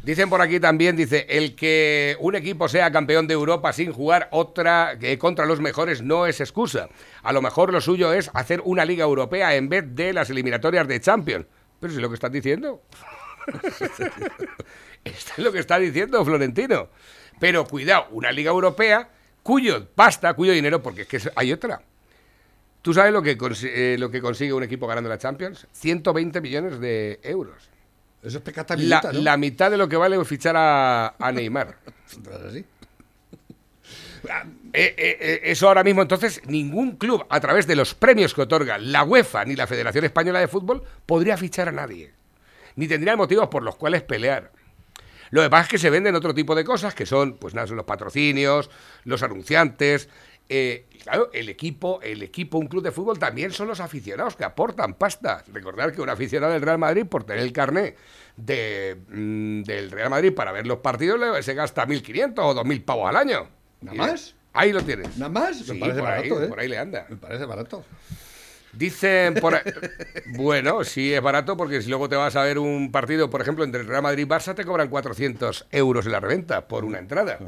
[0.03, 4.29] Dicen por aquí también, dice, el que un equipo sea campeón de Europa sin jugar
[4.33, 6.89] otra eh, contra los mejores no es excusa.
[7.23, 10.87] A lo mejor lo suyo es hacer una liga europea en vez de las eliminatorias
[10.87, 11.47] de Champions.
[11.81, 12.83] Pero si es lo que estás diciendo.
[15.05, 16.89] Esto es lo que está diciendo Florentino.
[17.39, 19.09] Pero cuidado, una liga europea
[19.43, 21.81] cuyo pasta, cuyo dinero, porque es que hay otra.
[22.83, 25.67] ¿Tú sabes lo que, eh, lo que consigue un equipo ganando la Champions?
[25.73, 27.71] 120 millones de euros.
[28.23, 29.21] Eso es pecata La, minuta, ¿no?
[29.21, 31.79] la mitad de lo que vale fichar a, a Neymar.
[32.47, 32.65] Así.
[34.73, 38.43] Eh, eh, eh, eso ahora mismo, entonces, ningún club, a través de los premios que
[38.43, 42.13] otorga la UEFA ni la Federación Española de Fútbol, podría fichar a nadie.
[42.77, 44.53] Ni tendría motivos por los cuales pelear.
[45.31, 47.77] Lo pasa es que se venden otro tipo de cosas, que son, pues nada, son
[47.77, 48.71] los patrocinios,
[49.05, 50.09] los anunciantes.
[50.51, 54.37] eh, y claro, el equipo, el equipo, un club de fútbol también son los aficionados
[54.37, 55.45] que aportan pasta.
[55.53, 57.97] Recordar que un aficionado del Real Madrid, por tener el carné
[58.37, 63.09] de, mm, del Real Madrid para ver los partidos, se gasta 1.500 o 2.000 pavos
[63.09, 63.49] al año.
[63.83, 64.38] ¿Nada más?
[64.59, 65.17] Ahí lo tienes.
[65.17, 65.57] ¿Nada más?
[65.59, 66.49] Sí, Me parece por ahí, barato, ¿eh?
[66.49, 67.07] por ahí le anda.
[67.09, 67.85] Me parece barato.
[68.73, 69.63] Dicen por ahí-
[70.37, 73.65] Bueno, sí es barato porque si luego te vas a ver un partido, por ejemplo,
[73.65, 76.99] entre el Real Madrid y Barça, te cobran 400 euros en la reventa por una
[76.99, 77.39] entrada.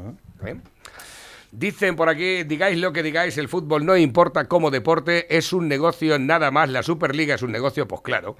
[0.45, 0.55] ¿Eh?
[1.53, 5.67] Dicen por aquí, digáis lo que digáis, el fútbol no importa como deporte, es un
[5.67, 8.37] negocio nada más, la Superliga es un negocio, pues claro.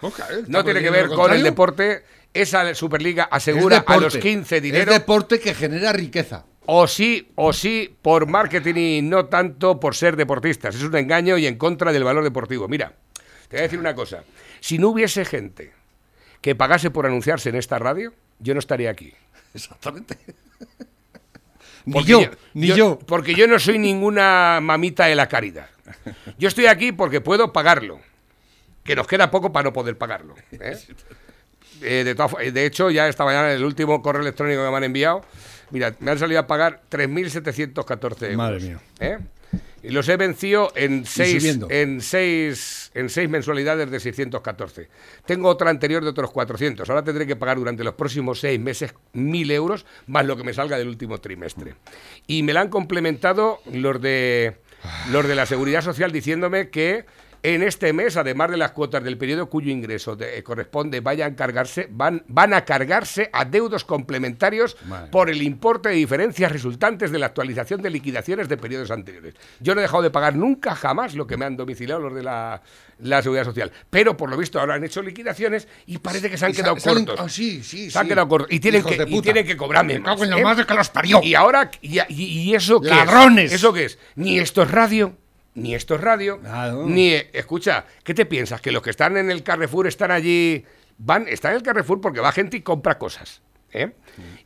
[0.48, 2.04] No tiene que ver con el deporte,
[2.34, 4.20] esa Superliga asegura a los deporte.
[4.22, 4.92] 15 dinero.
[4.94, 6.46] Es deporte que genera riqueza.
[6.66, 10.76] O sí, o sí, por marketing y no tanto por ser deportistas.
[10.76, 12.68] Es un engaño y en contra del valor deportivo.
[12.68, 12.94] Mira,
[13.48, 14.24] te voy a decir una cosa.
[14.60, 15.74] Si no hubiese gente
[16.40, 19.14] que pagase por anunciarse en esta radio, yo no estaría aquí.
[19.54, 20.18] Exactamente.
[21.86, 22.22] ni yo,
[22.54, 23.00] ni yo.
[23.00, 25.68] Porque yo no soy ninguna mamita de la caridad.
[26.38, 28.00] Yo estoy aquí porque puedo pagarlo.
[28.84, 30.36] Que nos queda poco para no poder pagarlo.
[30.52, 30.78] ¿eh?
[31.84, 34.84] Eh, de, de hecho, ya esta mañana en el último correo electrónico que me han
[34.84, 35.26] enviado,
[35.72, 38.38] mira, me han salido a pagar 3.714 euros.
[38.38, 38.80] Madre mía.
[39.00, 39.18] ¿eh?
[39.84, 44.90] Y los he vencido en seis, en, seis, en seis mensualidades de 614.
[45.26, 46.88] Tengo otra anterior de otros 400.
[46.88, 50.54] Ahora tendré que pagar durante los próximos seis meses 1.000 euros más lo que me
[50.54, 51.76] salga del último trimestre.
[52.28, 54.58] Y me la han complementado los de,
[55.12, 57.06] los de la Seguridad Social diciéndome que
[57.44, 61.34] en este mes, además de las cuotas del periodo cuyo ingreso de- eh, corresponde, vayan
[61.34, 65.10] a cargarse, van, van a cargarse adeudos complementarios Madre.
[65.12, 69.34] por el importe de diferencias resultantes de la actualización de liquidaciones de periodos anteriores.
[69.60, 72.22] Yo no he dejado de pagar nunca, jamás, lo que me han domiciliado los de
[72.24, 72.62] la,
[73.00, 73.72] la Seguridad Social.
[73.90, 77.06] Pero, por lo visto, ahora han hecho liquidaciones y parece que se han quedado salen-
[77.06, 77.26] cortos.
[77.26, 78.52] ah, sí, sí, Se han quedado cortos.
[78.52, 80.44] Y tienen, Hijos que, y tienen que cobrarme Me cago en la ¿eh?
[80.44, 81.20] madre que los parió.
[81.24, 82.06] Y ahora, y, y-
[82.50, 83.54] y eso qué es?
[83.54, 83.98] ¿Eso qué es?
[84.16, 85.16] Ni esto es radio,
[85.56, 86.86] ni esto es radio, Claro.
[86.88, 87.14] ni...
[87.34, 88.62] Escucha, ¿qué te piensas?
[88.62, 90.66] ¿Que los que están en el Carrefour están allí...
[90.98, 93.42] Van, están en el Carrefour porque va gente y compra cosas.
[93.74, 93.92] ¿eh?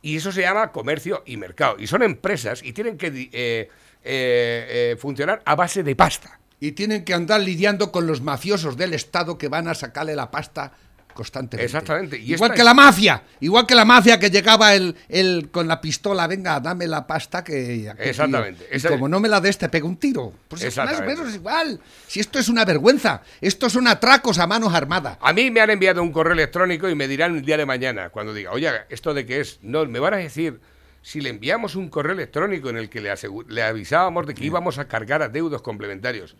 [0.02, 1.76] Y eso se llama comercio y mercado.
[1.78, 3.68] Y son empresas y tienen que eh, eh,
[4.04, 6.40] eh, funcionar a base de pasta.
[6.58, 10.30] Y tienen que andar lidiando con los mafiosos del Estado que van a sacarle la
[10.30, 10.72] pasta
[11.16, 11.64] constantemente.
[11.64, 12.18] Exactamente.
[12.18, 13.22] Y igual que es- la mafia.
[13.40, 17.42] Igual que la mafia que llegaba el, el con la pistola, venga, dame la pasta
[17.42, 17.92] que...
[17.98, 18.68] Exactamente.
[18.72, 20.32] Y como no me la des, te pego un tiro.
[20.46, 21.80] Pues es más o menos igual.
[22.06, 23.22] Si esto es una vergüenza.
[23.40, 25.18] Estos son atracos a manos armadas.
[25.20, 28.10] A mí me han enviado un correo electrónico y me dirán el día de mañana,
[28.10, 30.60] cuando diga, oye, esto de qué es, no, me van a decir
[31.06, 34.88] si le enviamos un correo electrónico en el que le, avisábamos de que íbamos a
[34.88, 36.34] cargar adeudos complementarios?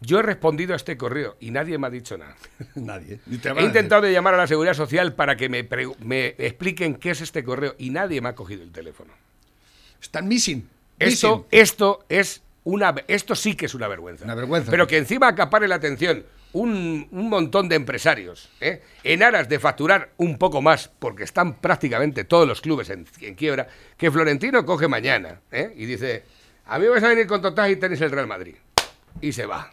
[0.00, 2.36] Yo he respondido a este correo y nadie me ha dicho nada.
[2.76, 3.18] Nadie.
[3.28, 5.66] He intentado de llamar a la Seguridad Social para que me,
[6.38, 9.12] expliquen qué es este correo y nadie me ha cogido el teléfono.
[10.00, 10.68] Están missing.
[11.00, 11.48] Esto, Missing.
[11.50, 14.24] esto es una, esto sí que es una vergüenza.
[14.24, 14.70] Una vergüenza.
[14.70, 18.82] Pero que encima acapare la atención un, un montón de empresarios, ¿eh?
[19.04, 23.34] en aras de facturar un poco más, porque están prácticamente todos los clubes en, en
[23.34, 25.72] quiebra, que Florentino coge mañana ¿eh?
[25.76, 26.24] y dice,
[26.66, 28.54] a mí vas a venir con total y tenéis el Real Madrid.
[29.20, 29.72] Y se va.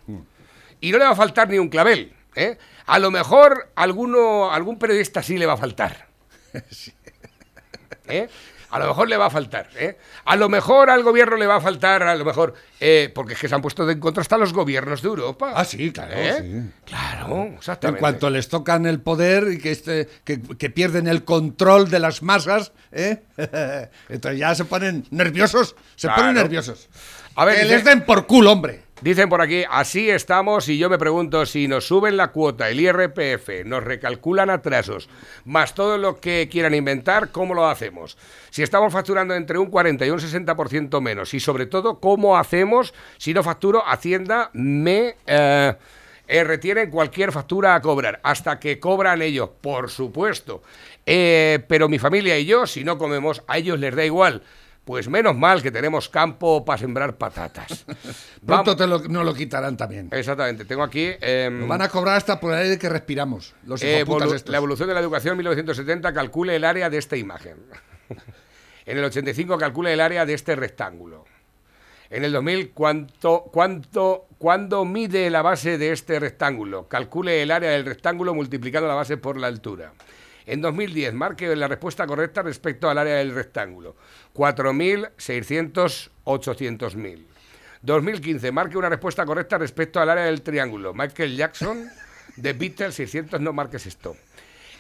[0.82, 2.14] Y no le va a faltar ni un clavel.
[2.36, 2.58] ¿eh?
[2.86, 6.08] A lo mejor alguno, algún periodista sí le va a faltar.
[8.08, 8.28] ¿eh?
[8.72, 9.98] A lo mejor le va a faltar, ¿eh?
[10.26, 13.40] A lo mejor al gobierno le va a faltar, a lo mejor, eh, porque es
[13.40, 15.54] que se han puesto en contra hasta los gobiernos de Europa.
[15.56, 16.38] Ah, sí, claro, ¿Eh?
[16.40, 16.72] sí.
[16.86, 18.00] Claro, En exactamente.
[18.00, 22.22] cuanto les tocan el poder y que, este, que, que pierden el control de las
[22.22, 23.24] masas, ¿eh?
[24.10, 26.22] entonces ya se ponen nerviosos, se Claro.
[26.22, 26.90] ponen nerviosos.
[27.36, 28.84] A ver, que les den por culo, hombre.
[29.02, 32.82] Dicen por aquí, así estamos y yo me pregunto si nos suben la cuota, el
[32.82, 35.08] IRPF, nos recalculan atrasos,
[35.46, 38.18] más todo lo que quieran inventar, ¿cómo lo hacemos?
[38.50, 42.94] Si estamos facturando entre un 40 y un 60% menos y sobre todo, ¿cómo hacemos
[43.18, 43.82] si no facturo?
[43.88, 45.16] Hacienda me...
[45.26, 45.76] eh,
[46.32, 50.62] eh, retienen cualquier factura a cobrar, hasta que cobran ellos, por supuesto.
[51.04, 54.44] Eh, pero mi familia y yo, si no comemos, a ellos les da igual.
[54.86, 57.86] Pues menos mal que tenemos campo para sembrar patatas.
[58.46, 60.10] Pronto te lo, nos lo quitarán también.
[60.12, 61.12] Exactamente, tengo aquí...
[61.22, 64.36] em, Nos van a cobrar hasta por el aire que respiramos, los eh, hijoputas evolu-
[64.36, 64.52] estos.
[64.52, 67.58] la evolución de la educación 1970 calcule el área de esta imagen.
[68.86, 71.26] en el 85 calcule el área de este rectángulo.
[72.10, 76.88] En el 2000, ¿cuánto, cuánto, ¿cuándo mide la base de este rectángulo?
[76.88, 79.92] Calcule el área del rectángulo multiplicando la base por la altura.
[80.50, 83.96] En 2010, marque la respuesta correcta respecto al área del rectángulo.
[84.34, 87.24] 4.600, 800.000.
[87.84, 90.92] 2015, marque una respuesta correcta respecto al área del triángulo.
[90.96, 91.88] Michael Jackson,
[92.36, 94.18] de Beatles, 600, no marques esto.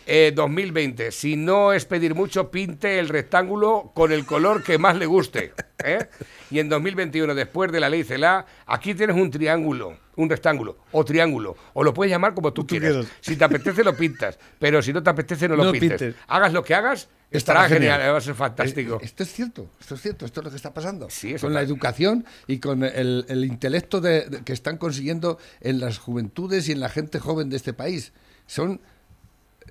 [0.05, 4.95] Eh, 2020, si no es pedir mucho, pinte el rectángulo con el color que más
[4.97, 5.53] le guste.
[5.83, 6.07] ¿eh?
[6.49, 11.05] Y en 2021, después de la ley CELA, aquí tienes un triángulo, un rectángulo, o
[11.05, 13.05] triángulo, o lo puedes llamar como tú, quieras.
[13.21, 15.99] Si te apetece, lo pintas, pero si no te apetece, no lo No pintes.
[16.01, 16.15] pintes.
[16.27, 18.13] Hagas lo que hagas, estará, Estará genial, genial.
[18.13, 18.95] va a ser fantástico.
[18.95, 21.07] Eh, Esto es cierto, esto es cierto, esto es lo que está pasando.
[21.11, 25.79] Sí, con la educación y con el, el intelecto de- de- que están consiguiendo en
[25.79, 28.11] las juventudes y en la gente joven de este país.
[28.47, 28.79] Son, eh,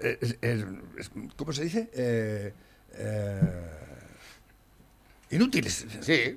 [0.03, 0.65] es- es-
[0.99, 1.89] es- ¿cómo se dice?
[1.95, 2.53] Eh,
[2.95, 3.41] eh,
[5.31, 5.87] inútiles.
[6.01, 6.37] Sí.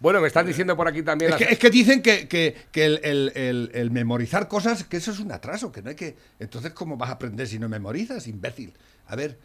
[0.00, 1.32] Bueno, me están diciendo por aquí también...
[1.32, 4.84] Es las- que, es que dicen que, que- que el, el- el- el memorizar cosas,
[4.84, 6.16] que eso es un atraso, que no hay que...
[6.40, 8.72] Entonces, ¿cómo vas a aprender si no memorizas, imbécil?
[9.06, 9.38] A ver,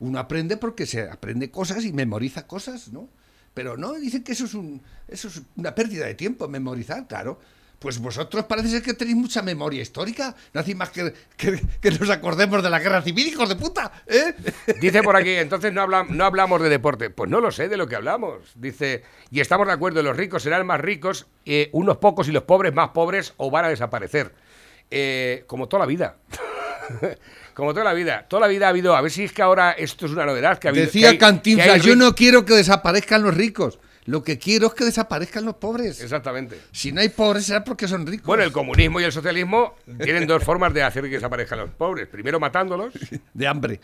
[0.00, 3.08] uno aprende porque se aprende cosas y memoriza cosas, ¿no?
[3.54, 7.40] Pero no, dicen que eso es, un, eso es una pérdida de tiempo, memorizar, claro.
[7.80, 10.36] Pues vosotros parece ser que tenéis mucha memoria histórica.
[10.52, 13.90] No hacéis más que, que, que nos acordemos de la guerra civil, hijos de puta,
[14.06, 14.34] ¿eh?
[14.82, 17.08] Dice por aquí, entonces no, habla- no hablamos de deporte.
[17.08, 18.42] Pues no lo sé de lo que hablamos.
[18.54, 22.42] Dice, y estamos de acuerdo, los ricos serán más ricos, eh, unos pocos y los
[22.42, 24.34] pobres más pobres o van a desaparecer.
[24.90, 26.16] Eh, como toda la vida.
[27.54, 28.26] como toda la vida.
[28.28, 30.58] Toda la vida ha habido, a ver si es que ahora esto es una novedad.
[30.58, 33.78] Que ha habido, que Decía que Cantinflas, hay yo no quiero que desaparezcan los ricos.
[34.10, 36.00] Lo que quiero es que desaparezcan los pobres.
[36.02, 36.58] Exactamente.
[36.72, 38.26] Si no hay pobres será porque son ricos.
[38.26, 42.08] Bueno, el comunismo y el socialismo tienen dos formas de hacer que desaparezcan los pobres.
[42.08, 42.92] Primero matándolos.
[43.34, 43.80] de hambre.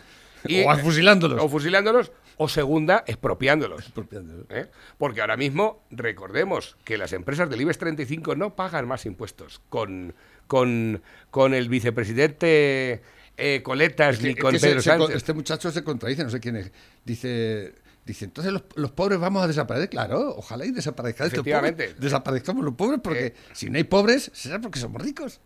[0.49, 1.41] y- o fusilándolos.
[1.43, 2.11] O fusilándolos.
[2.39, 3.81] O segunda, expropiándolos.
[3.85, 4.47] Expropiándolos.
[4.51, 4.67] ¿eh?
[4.99, 10.13] Porque ahora mismo, recordemos que las empresas del IBEX 35 no pagan más impuestos con,
[10.47, 13.01] con, con el vicepresidente
[13.39, 15.17] eh, Coletas ni Es con que se- Pedro se Sánchez.
[15.17, 16.73] este muchacho se contradice, no sé quién es.
[17.05, 17.75] Dice,
[18.07, 19.91] dice entonces los, los pobres vamos a desaparecer.
[19.91, 21.57] Claro, ojalá y desaparezcan estos pobres.
[21.57, 22.01] Efectivamente.
[22.01, 23.35] Desaparezcamos los pobres porque Eh.
[23.53, 25.41] si no hay pobres será porque somos ricos.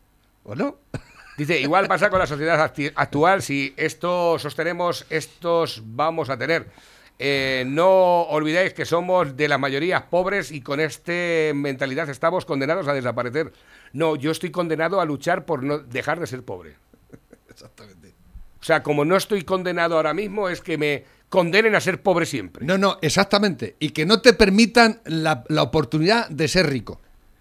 [0.45, 0.77] ¿O no?
[1.37, 2.61] Dice, igual pasa con la sociedad
[2.95, 6.67] actual, si esto sostenemos, estos vamos a tener.
[7.19, 11.13] Eh, no olvidéis que somos de las mayorías pobres y con esta
[11.55, 13.53] mentalidad estamos condenados a desaparecer.
[13.93, 16.77] No, yo estoy condenado a luchar por no dejar de ser pobre.
[17.49, 18.15] Exactamente.
[18.61, 22.27] O sea, como no estoy condenado ahora mismo, es que me condenen a ser pobre
[22.27, 22.67] siempre.
[22.67, 23.77] No, no, exactamente.
[23.81, 27.01] Y que no te permitan la, la oportunidad de ser rico,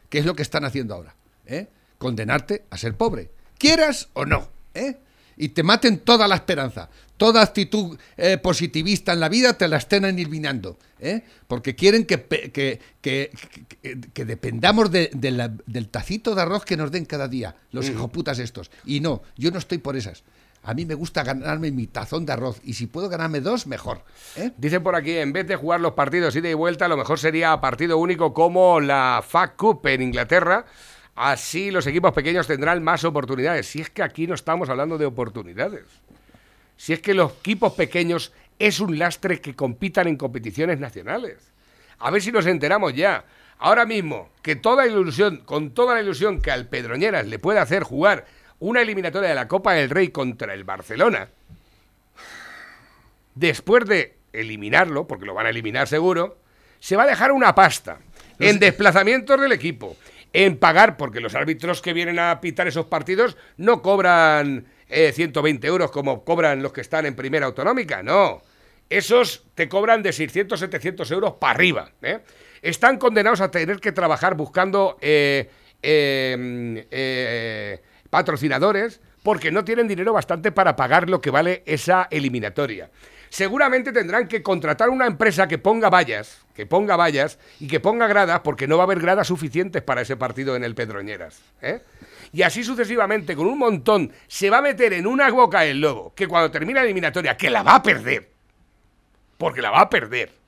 [0.10, 1.16] que es lo que están haciendo ahora.
[1.46, 1.68] ¿eh?
[1.98, 4.48] Condenarte a ser pobre, quieras o no.
[4.74, 4.96] ¿eh?
[5.36, 6.90] Y te maten toda la esperanza.
[7.18, 10.78] Toda actitud eh, positivista en la vida te la estén eliminando.
[11.02, 11.24] ¿eh?
[11.48, 13.32] Porque quieren que, pe- que, que-
[14.14, 17.90] que- dependamos de- de la- del tacito de arroz que nos den cada día, los
[17.90, 18.72] hijoputas estos.
[18.86, 20.24] Y no, yo no estoy por esas.
[20.64, 24.04] A mí me gusta ganarme mi tazón de arroz y si puedo ganarme dos, mejor.
[24.36, 24.52] ¿eh?
[24.58, 27.60] Dicen por aquí, en vez de jugar los partidos ida y vuelta, lo mejor sería
[27.62, 30.66] partido único como la FA Cup en Inglaterra.
[31.16, 33.68] Así los equipos pequeños tendrán más oportunidades.
[33.68, 35.86] Si es que aquí no estamos hablando de oportunidades.
[36.78, 41.52] Si es que los equipos pequeños es un lastre que compitan en competiciones nacionales.
[42.00, 43.26] A ver si nos enteramos ya.
[43.58, 47.84] Ahora mismo, que toda ilusión, con toda la ilusión que al Pedroñeras le puede hacer
[47.84, 48.26] jugar
[48.60, 51.30] una eliminatoria de la Copa del Rey contra el Barcelona,
[53.36, 56.38] después de eliminarlo, porque lo van a eliminar seguro,
[56.80, 58.00] se va a dejar una pasta
[58.40, 59.98] en desplazamientos del equipo,
[60.32, 65.68] en pagar, porque los árbitros que vienen a pitar esos partidos no cobran eh, 120
[65.68, 68.42] euros como cobran los que están en primera autonómica, no.
[68.90, 71.92] Esos te cobran de 600, 700 euros para arriba.
[72.02, 72.20] ¿eh?
[72.62, 75.50] Están condenados a tener que trabajar buscando eh,
[75.82, 82.90] eh, eh, patrocinadores porque no tienen dinero bastante para pagar lo que vale esa eliminatoria.
[83.30, 88.08] Seguramente tendrán que contratar una empresa que ponga vallas, que ponga vallas y que ponga
[88.08, 91.40] gradas porque no va a haber gradas suficientes para ese partido en el Pedroñeras.
[91.62, 91.82] ¿eh?
[92.32, 96.14] Y así sucesivamente, con un montón, se va a meter en una boca el lobo
[96.16, 98.30] que cuando termine la eliminatoria, que la va a perder,
[99.38, 100.39] porque la va a perder.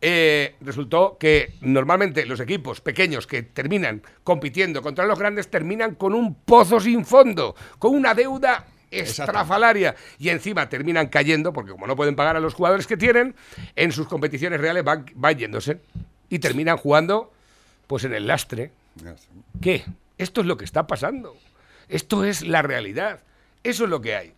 [0.00, 6.14] Eh, resultó que normalmente los equipos pequeños que terminan compitiendo contra los grandes terminan con
[6.14, 11.96] un pozo sin fondo, con una deuda estrafalaria y encima terminan cayendo porque como no
[11.96, 13.34] pueden pagar a los jugadores que tienen,
[13.74, 15.80] en sus competiciones reales van, van yéndose
[16.28, 17.32] y terminan jugando
[17.86, 18.70] pues en el lastre.
[19.60, 19.84] ¿Qué?
[20.16, 21.36] Esto es lo que está pasando.
[21.88, 23.20] Esto es la realidad.
[23.62, 24.32] Eso es lo que hay.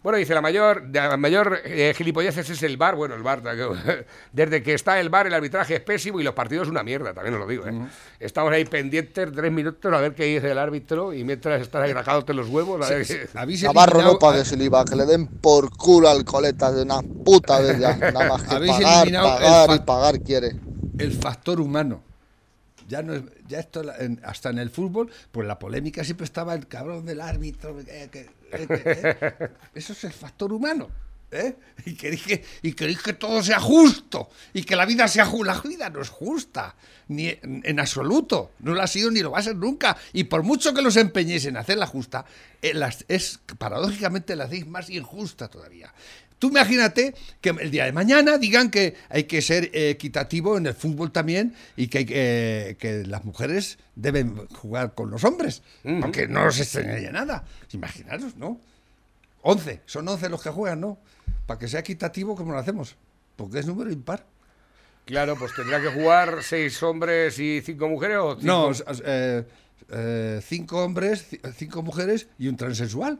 [0.00, 2.94] Bueno, dice la mayor, la mayor eh, gilipolleces es el bar.
[2.94, 3.42] Bueno, el bar,
[4.32, 7.34] desde que está el bar, el arbitraje es pésimo y los partidos una mierda, también
[7.34, 7.66] os lo digo.
[7.66, 7.72] ¿eh?
[8.20, 11.92] Estamos ahí pendientes tres minutos a ver qué dice el árbitro y mientras estás ahí
[11.92, 12.86] rajándote los huevos.
[12.86, 16.24] A ver qué- Navarro no eliminado- pague el IVA, que le den por culo al
[16.24, 17.96] coleta de una puta vez ya.
[18.12, 20.52] Nada más que Habéis pagar, eliminado el pagar y fa- pagar quiere.
[20.98, 22.02] el factor humano.
[22.86, 23.82] Ya no es, ya esto
[24.22, 27.76] hasta en el fútbol, pues la polémica siempre estaba el cabrón del árbitro.
[27.78, 29.48] que- que- eh.
[29.74, 30.88] Eso es el factor humano.
[31.30, 31.56] ¿eh?
[31.84, 35.54] Y queréis que, y que todo sea justo y que la vida sea justa.
[35.54, 36.74] La vida no es justa,
[37.08, 38.52] ni en, absoluto.
[38.60, 39.96] No lo ha sido ni lo va a ser nunca.
[40.12, 42.24] Y por mucho que los empeñéis en hacerla justa,
[42.62, 45.92] eh, las- es paradójicamente la hacéis más injusta todavía.
[46.38, 50.66] Tú imagínate que el día de mañana digan que hay que ser eh, equitativo en
[50.66, 52.06] el fútbol también y que,
[52.78, 57.44] que las mujeres deben jugar con los hombres, aunque no nos extrañaría nada.
[57.72, 58.60] Imaginaros, ¿no?
[59.42, 60.98] 11, son 11 los que juegan, ¿no?
[61.46, 62.96] Para que sea equitativo, ¿cómo lo hacemos?
[63.36, 64.24] Porque es número impar.
[65.06, 68.70] Claro, pues tendrá que jugar seis hombres y cinco mujeres o cinco- No,
[69.04, 69.44] eh,
[69.90, 73.18] eh, cinco hombres, ci- cinco mujeres y un transexual.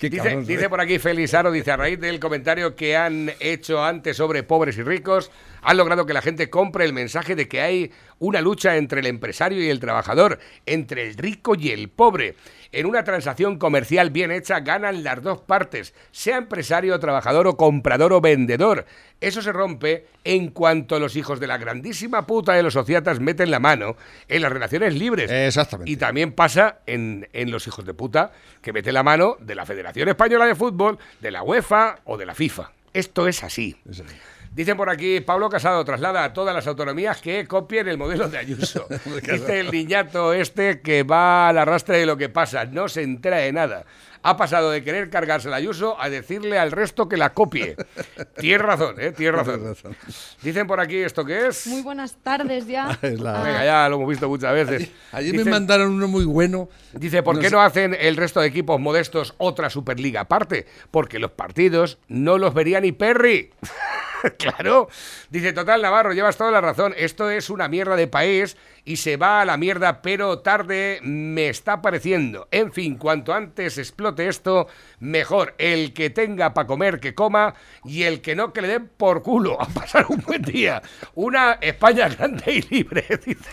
[0.00, 4.78] Dice, por aquí Felizaro, dice, a raíz del comentario que han hecho antes sobre pobres
[4.78, 5.30] y ricos,
[5.62, 9.06] han logrado que la gente compre el mensaje de que hay una lucha entre el
[9.06, 12.36] empresario y el trabajador, entre el rico y el pobre.
[12.70, 18.12] En una transacción comercial bien hecha ganan las dos partes, sea empresario, trabajador o comprador
[18.12, 18.84] o vendedor.
[19.20, 23.50] Eso se rompe en cuanto los hijos de la grandísima puta de los sociatas meten
[23.50, 23.96] la mano
[24.28, 25.30] en las relaciones libres.
[25.30, 25.90] Exactamente.
[25.90, 26.97] Y también pasa en,
[27.32, 28.32] en los hijos de puta
[28.62, 32.26] que meten la mano de la Federación Española de Fútbol, de la UEFA o de
[32.26, 32.72] la FIFA.
[32.92, 33.76] Esto es así.
[33.88, 34.16] Es así.
[34.58, 38.38] Dicen por aquí, Pablo Casado traslada a todas las autonomías que copien el modelo de
[38.38, 38.86] Ayuso.
[39.22, 43.36] Dice el niñato este que va al arrastre de lo que pasa, no se entera
[43.36, 43.84] de nada.
[44.22, 47.76] Ha pasado de querer cargarse el Ayuso a decirle al resto que la copie.
[48.36, 49.12] Tienes razón, ¿eh?
[49.12, 49.64] Tienes razón.
[49.64, 49.96] Razón.
[50.42, 51.66] Dicen por aquí, ¿esto qué es?
[51.66, 52.98] Muy buenas tardes ya.
[53.02, 54.90] La- Venga, ya lo hemos visto muchas veces.
[55.12, 56.68] Ayer me mandaron uno muy bueno.
[56.92, 60.66] Dice, ¿por No qué sé- no hacen el resto de equipos modestos otra Superliga aparte?
[60.90, 63.50] Porque los partidos no los vería ni Perry.
[64.38, 64.88] claro.
[65.30, 66.94] Dice, total, Navarro, llevas toda la razón.
[66.96, 68.56] Esto es una mierda de país
[68.88, 72.48] y se va a la mierda, pero tarde me está pareciendo.
[72.50, 74.66] En fin, cuanto antes explote esto,
[74.98, 75.54] mejor.
[75.58, 79.22] El que tenga para comer, que coma, y el que no, que le den por
[79.22, 79.60] culo.
[79.60, 80.80] A pasar un buen día.
[81.14, 83.50] Una España grande y libre, dice.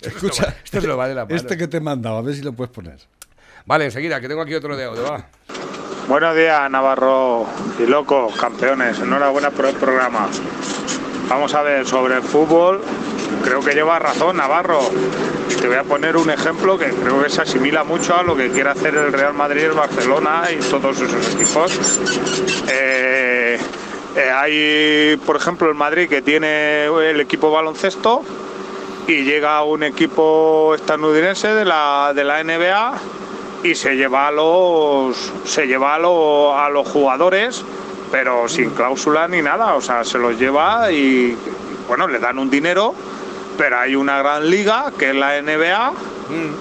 [0.00, 1.36] Escucha, se lo va de la mano.
[1.36, 2.98] este que te he mandado, a ver si lo puedes poner.
[3.66, 5.28] Vale, enseguida, que tengo aquí otro de audio, va.
[6.08, 7.46] Buenos días, Navarro
[7.78, 8.98] y Loco, campeones.
[8.98, 10.28] Enhorabuena por el programa.
[11.28, 12.80] Vamos a ver, sobre el fútbol,
[13.42, 14.80] creo que lleva razón Navarro.
[15.60, 18.50] Te voy a poner un ejemplo que creo que se asimila mucho a lo que
[18.50, 22.00] quiere hacer el Real Madrid, el Barcelona y todos esos equipos.
[22.68, 23.58] Eh,
[24.16, 28.22] eh, hay, por ejemplo, el Madrid que tiene el equipo baloncesto
[29.08, 32.94] y llega un equipo estadounidense de la, de la NBA
[33.64, 37.64] y se lleva los se lleva a, a los jugadores
[38.10, 41.36] pero sin cláusula ni nada o sea se los lleva y
[41.88, 42.94] bueno le dan un dinero
[43.58, 45.92] pero hay una gran liga que es la NBA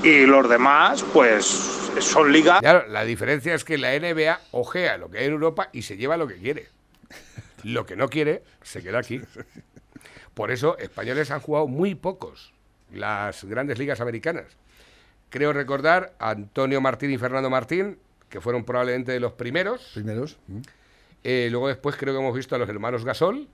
[0.03, 1.45] y los demás pues
[1.99, 5.69] son ligas Claro, la diferencia es que la NBA ojea lo que hay en Europa
[5.71, 6.67] y se lleva lo que quiere.
[7.63, 9.21] Lo que no quiere se queda aquí.
[10.35, 12.53] Por eso, españoles han jugado muy pocos
[12.93, 14.45] las grandes ligas americanas.
[15.29, 17.97] Creo recordar a Antonio Martín y Fernando Martín,
[18.29, 19.91] que fueron probablemente de los primeros.
[19.93, 20.37] Primeros.
[20.49, 20.61] ¿m?
[21.27, 23.47] Eh, luego después creo que hemos visto a los hermanos Gasol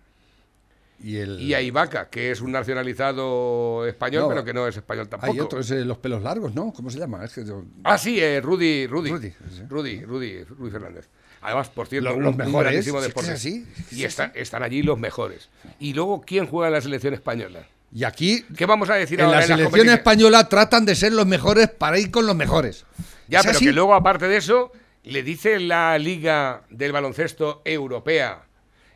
[1.01, 4.75] Y, el, y a Ibaka, que es un nacionalizado español, No, pero que no es
[4.75, 5.31] español tampoco.
[5.31, 6.73] Hay otros, eh, los pelos largos, ¿no?
[6.73, 7.23] ¿Cómo se llama?
[7.23, 9.61] Es que yo- Ah, sí, eh, Rudy, Rudy, Rudy, sí.
[9.69, 11.07] Rudy, Rudy, Rudy Fernández.
[11.43, 15.49] Además, por cierto, Los- los mejores, es así, Y está- están allí los mejores.
[15.79, 17.65] Y luego, ¿quién juega en la selección española?
[17.93, 20.95] Y aquí, ¿Qué vamos a decir en ahora la en las selección española tratan de
[20.95, 22.85] ser los mejores para ir con los mejores.
[23.27, 23.65] Ya, ¿Es pero así?
[23.65, 24.71] que luego, aparte de eso,
[25.03, 28.43] le dice la Liga del Baloncesto Europea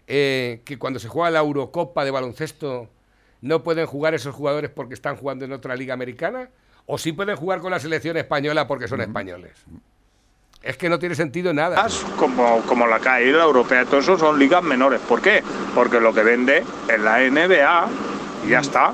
[0.08, 2.89] eh, que cuando se juega la Eurocopa de baloncesto
[3.41, 6.49] no pueden jugar esos jugadores porque están jugando en otra liga americana,
[6.86, 9.53] o sí pueden jugar con la selección española porque son españoles.
[10.62, 11.88] Es que no tiene sentido nada.
[12.18, 14.99] como, como la CAI, la europea, todo eso son ligas menores.
[15.01, 15.43] ¿Por qué?
[15.76, 17.88] Porque lo que vende es la NBA
[18.47, 18.93] y ya está.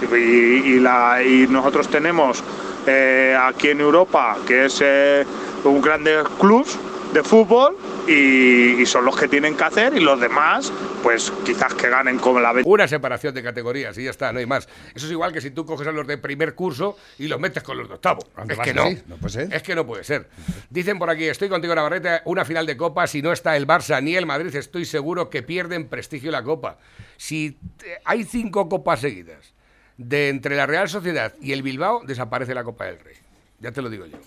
[0.00, 2.42] Y, y la, y nosotros tenemos
[2.86, 5.24] eh, aquí en Europa, que es eh,
[5.64, 6.66] un grande club
[7.12, 7.76] de fútbol
[8.08, 12.18] y, y son los que tienen que hacer y los demás, pues quizás que ganen
[12.18, 14.68] como la Una separación de categorías y ya está, no hay más.
[14.94, 17.62] Eso es igual que si tú coges a los de primer curso y los metes
[17.62, 18.22] con los de octavo.
[18.48, 18.84] Es que no.
[19.20, 19.54] puede ser.
[19.54, 20.28] Es que no puede ser.
[20.70, 24.02] Dicen por aquí, estoy contigo Navarrete, una final de Copa, si no está el Barça
[24.02, 26.78] ni el Madrid, estoy seguro que pierden prestigio la Copa.
[27.18, 27.58] Si
[28.04, 29.52] hay cinco copas seguidas
[29.98, 33.16] de entre la Real Sociedad y el Bilbao, desaparece la Copa del Rey.
[33.60, 34.18] Ya te lo digo yo.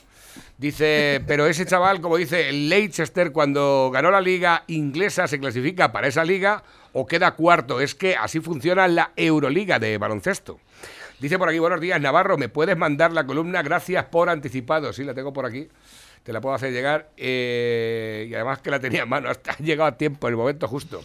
[0.58, 6.08] Dice, pero ese chaval, como dice Leicester, cuando ganó la liga inglesa, se clasifica para
[6.08, 6.64] esa liga
[6.94, 7.82] o queda cuarto.
[7.82, 10.60] Es que así funciona la Euroliga de baloncesto.
[11.20, 13.62] Dice por aquí, buenos días, Navarro, ¿me puedes mandar la columna?
[13.64, 14.92] Gracias por anticipado.
[14.94, 15.68] Sí, la tengo por aquí.
[16.24, 17.10] Te la puedo hacer llegar.
[17.18, 19.30] eh, y además que la tenía en mano.
[19.30, 21.04] Hasta ha llegado a tiempo, el momento justo.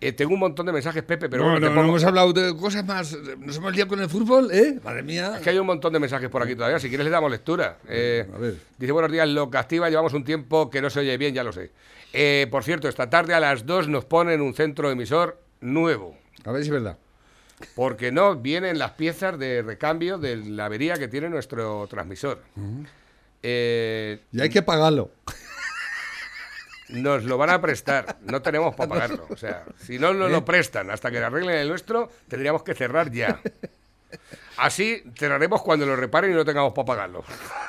[0.00, 2.54] Eh, tengo un montón de mensajes, Pepe, pero no, bueno, no, no hemos hablado de
[2.56, 3.16] cosas más.
[3.38, 4.78] Nos hemos liado con el fútbol, ¿eh?
[4.84, 5.34] Madre mía.
[5.36, 6.78] Es que hay un montón de mensajes por aquí todavía.
[6.78, 7.78] Si quieres, le damos lectura.
[7.88, 8.56] Eh, A ver.
[8.78, 11.52] Dice, buenos días, lo activa, llevamos un tiempo que no se oye bien, ya lo
[11.52, 11.70] sé.
[12.12, 16.16] Eh, por cierto, esta tarde a las 2 nos ponen un centro emisor nuevo.
[16.44, 16.98] A ver si es verdad.
[17.74, 22.42] Porque no vienen las piezas de recambio de la avería que tiene nuestro transmisor.
[23.42, 25.10] Eh, Y hay que pagarlo.
[26.88, 29.26] Nos lo van a prestar, no tenemos para pagarlo.
[29.30, 32.74] O sea, si no nos lo prestan hasta que le arreglen el nuestro, tendríamos que
[32.74, 33.40] cerrar ya.
[34.56, 37.24] Así cerraremos cuando lo reparen y no tengamos para pagarlo.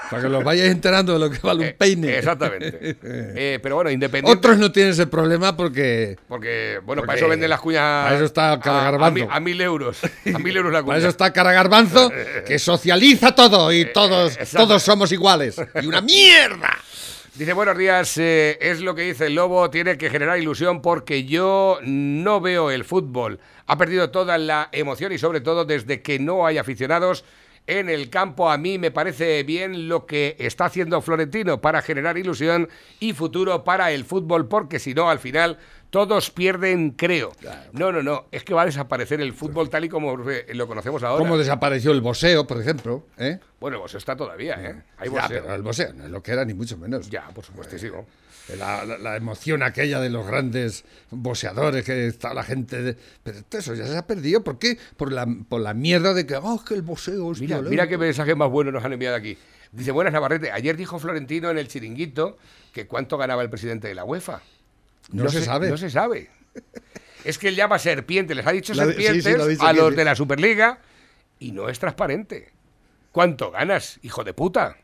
[0.09, 2.07] Para que los vayáis enterando de lo que vale un peine.
[2.13, 2.77] Eh, Exactamente.
[3.03, 4.37] Eh, pero bueno, independiente.
[4.37, 6.15] Otros no tienen ese problema porque.
[6.29, 7.81] Porque, bueno, Porque para eso venden las cuñas.
[8.05, 9.29] para eso está a, Caragarbanzo.
[9.29, 9.99] a a mil euros.
[10.33, 10.91] A mil euros la cuña.
[10.91, 12.09] Para eso está Caragarbanzo,
[12.45, 15.59] que socializa todo y todos, todos somos iguales.
[15.81, 16.77] Y una mierda.
[17.37, 21.23] Dice, buenos días, eh, es lo que dice el Lobo, tiene que generar ilusión porque
[21.23, 23.39] yo no veo el fútbol.
[23.67, 27.23] Ha perdido toda la emoción y sobre todo desde que no hay aficionados
[27.67, 28.49] en el campo.
[28.49, 32.69] A mí me parece bien lo que está haciendo Florentino para generar ilusión
[32.99, 35.59] y futuro para el fútbol porque si no, al final
[35.89, 37.31] todos pierden, creo.
[37.73, 40.67] No, no, no, es que va a desaparecer el fútbol tal y como eh, lo
[40.67, 41.23] conocemos ahora.
[41.23, 43.05] Cómo desapareció el boseo, por ejemplo.
[43.17, 43.39] ¿eh?
[43.59, 44.81] Bueno, pues está todavía, ¿eh?
[44.97, 45.41] Hay Ya, boxeo.
[45.43, 47.09] pero el boseo no es lo que era, ni mucho menos.
[47.09, 48.05] Ya, por supuestísimo.
[48.57, 52.81] La, la- la emoción aquella de los grandes boxeadores, que está la gente.
[52.81, 54.43] de- Pero eso ya se ha perdido.
[54.43, 54.77] ¿Por qué?
[54.95, 57.69] Por la, por la mierda de que, oh, que el boxeo es Mira, violento".
[57.71, 59.37] mira qué mensaje más bueno nos han enviado aquí.
[59.73, 62.37] Dice, buenas Navarrete, ayer dijo Florentino en el chiringuito
[62.71, 64.41] que cuánto ganaba el presidente de la UEFA.
[65.11, 65.69] No se sabe.
[65.69, 66.29] No se sabe.
[67.23, 70.05] Es que él llama serpiente, les ha dicho sí, sí, serpientes lo a los de
[70.05, 70.79] la Superliga
[71.39, 72.51] y no es transparente.
[73.11, 74.77] ¿Cuánto ganas, hijo de puta?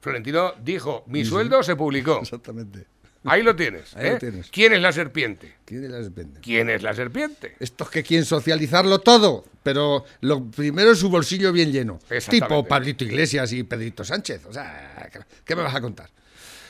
[0.00, 2.20] Florentino dijo, mi sueldo se publicó.
[2.20, 2.86] Exactamente.
[3.24, 3.96] Ahí lo tienes.
[3.96, 4.18] Ahí lo ¿eh?
[4.20, 4.50] tienes.
[4.52, 5.54] ¿Quién es la serpiente?
[5.64, 6.40] ¿Quién es la serpiente?
[6.40, 7.56] ¿Quién es la serpiente?
[7.58, 11.98] Estos que quieren socializarlo todo, pero lo primero es su bolsillo bien lleno.
[12.30, 14.46] Tipo Pablito Iglesias y Pedrito Sánchez.
[14.46, 16.08] O sea, ¿qué- ¿qué me vas a contar?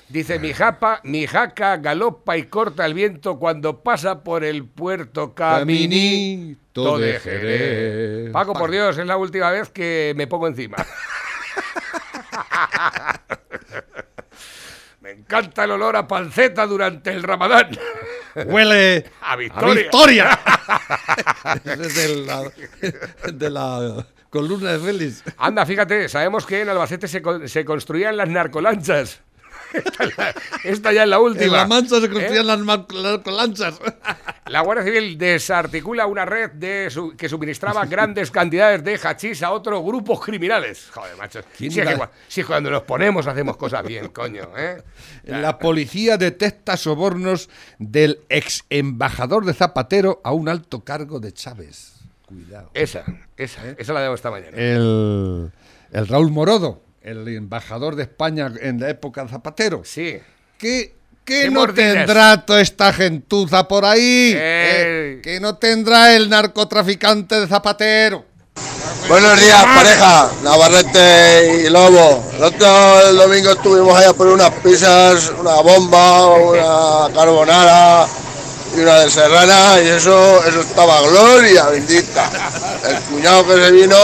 [0.09, 5.35] Dice, mi japa, mi jaca galopa y corta el viento cuando pasa por el puerto
[5.35, 8.31] Caminito de Jerez.
[8.31, 10.77] Paco, por Dios, es la última vez que me pongo encima.
[15.01, 17.71] me encanta el olor a panceta durante el ramadán.
[18.47, 19.75] Huele A victoria.
[19.83, 20.39] victoria.
[21.65, 22.53] Ese es de la,
[23.33, 25.25] de la con Luna de Félix.
[25.37, 29.21] Anda, fíjate, sabemos que en Albacete se, se construían las narcolanchas.
[30.65, 31.45] Esta, ya es la última.
[31.45, 32.11] En La Mancha se ¿Eh?
[32.11, 33.79] construían las, mar- las lanchas.
[34.47, 39.51] La Guardia Civil desarticula una red de su- que suministraba grandes cantidades de hachís a
[39.51, 40.89] otros grupos criminales.
[40.95, 41.41] Joder, macho.
[41.59, 41.99] ¿Quién Si es, que,
[42.29, 44.49] si cuando nos ponemos hacemos cosas bien, coño.
[44.57, 44.81] ¿eh?
[45.25, 47.49] La policía detecta sobornos
[47.81, 51.95] del ex embajador de Zapatero a un alto cargo de Chávez.
[52.25, 52.71] Cuidado.
[52.73, 53.05] Esa,
[53.37, 54.57] esa, esa la debo esta mañana.
[54.57, 55.51] El,
[55.91, 59.83] el Raúl Morodo, el embajador de España en la época de Zapatero.
[59.85, 60.19] Sí.
[60.59, 60.95] ¿Qué,
[61.25, 64.35] qué ¿Qué no tendrá toda esta gentuza por ahí?
[64.35, 64.39] Eh.
[64.39, 65.21] ¿Eh?
[65.23, 68.25] ¿Qué no tendrá el narcotraficante de Zapatero?
[69.09, 72.29] Buenos días, pareja, Navarrete y Lobo.
[72.39, 78.07] El otro el domingo estuvimos allá por unas pizzas, una bomba, una carbonara
[78.77, 82.29] y una de serrana y eso, eso estaba gloria bendita.
[82.89, 83.97] El cuñado que se vino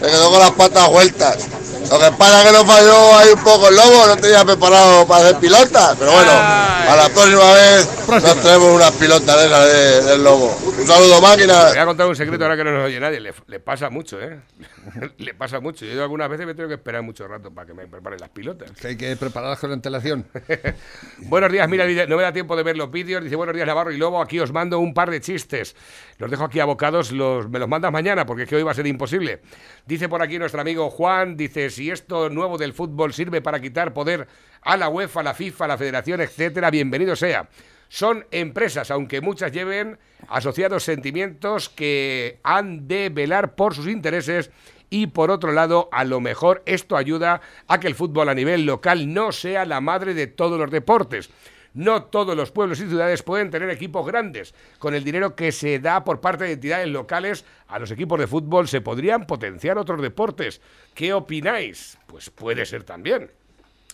[0.00, 1.48] se quedó con las patas vueltas.
[1.90, 5.06] Lo que pasa es que nos falló ahí un poco el lobo, no tenía preparado
[5.06, 9.66] para hacer pilotas, pero bueno, a la próxima vez nos traemos unas pilotas de esas
[9.72, 10.58] de- del lobo.
[10.78, 11.66] Un saludo máquina.
[11.66, 13.20] Te voy a contar un secreto ahora que no nos oye nadie.
[13.20, 14.40] Le, le pasa mucho, ¿eh?
[15.18, 15.84] le pasa mucho.
[15.84, 18.72] Yo algunas veces me tengo que esperar mucho rato para que me preparen las pilotas.
[18.72, 20.26] Que hay que prepararlas con antelación.
[21.18, 23.22] Buenos días, mira, dice, no me da tiempo de ver los vídeos.
[23.22, 24.20] Dice, buenos días, Navarro y Lobo.
[24.20, 25.76] Aquí os mando un par de chistes.
[26.18, 28.74] Los dejo aquí abocados, los, me los mandas mañana porque es que hoy va a
[28.74, 29.40] ser imposible.
[29.86, 33.94] Dice por aquí nuestro amigo Juan, dice, si esto nuevo del fútbol sirve para quitar
[33.94, 34.26] poder
[34.60, 37.48] a la UEFA, a la FIFA, a la Federación, etcétera, bienvenido sea.
[37.88, 44.50] Son empresas, aunque muchas lleven asociados sentimientos que han de velar por sus intereses
[44.90, 48.66] y por otro lado, a lo mejor esto ayuda a que el fútbol a nivel
[48.66, 51.30] local no sea la madre de todos los deportes.
[51.76, 54.54] No todos los pueblos y ciudades pueden tener equipos grandes.
[54.78, 58.26] Con el dinero que se da por parte de entidades locales a los equipos de
[58.26, 60.62] fútbol se podrían potenciar otros deportes.
[60.94, 61.98] ¿Qué opináis?
[62.06, 63.30] Pues puede ser también.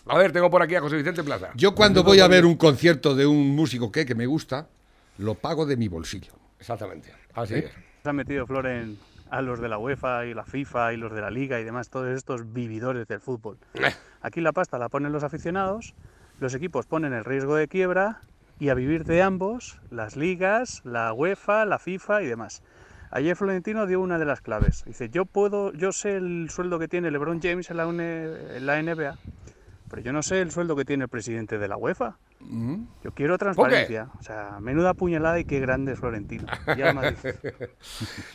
[0.05, 1.51] A ver, tengo por aquí a José Vicente Plaza.
[1.55, 4.69] Yo cuando voy a ver un concierto de un músico que, que me gusta,
[5.17, 6.31] lo pago de mi bolsillo.
[6.59, 7.13] Exactamente.
[7.33, 7.65] Así ¿Eh?
[7.65, 7.71] es.
[8.01, 8.97] Se han metido flor en,
[9.29, 11.89] a los de la UEFA y la FIFA y los de la Liga y demás,
[11.89, 13.57] todos estos vividores del fútbol.
[14.21, 15.95] Aquí la pasta la ponen los aficionados,
[16.39, 18.21] los equipos ponen el riesgo de quiebra
[18.59, 22.61] y a vivir de ambos, las ligas, la UEFA, la FIFA y demás.
[23.11, 24.83] Ayer Florentino dio una de las claves.
[24.85, 28.81] Dice, yo puedo, yo sé el sueldo que tiene LeBron James en la, en la
[28.81, 29.17] NBA,
[29.93, 32.17] pero yo no sé el sueldo que tiene el presidente de la UEFA.
[33.03, 34.09] Yo quiero transparencia.
[34.19, 36.47] O sea, menuda puñalada y qué grande es Florentino.
[36.75, 36.93] Ya.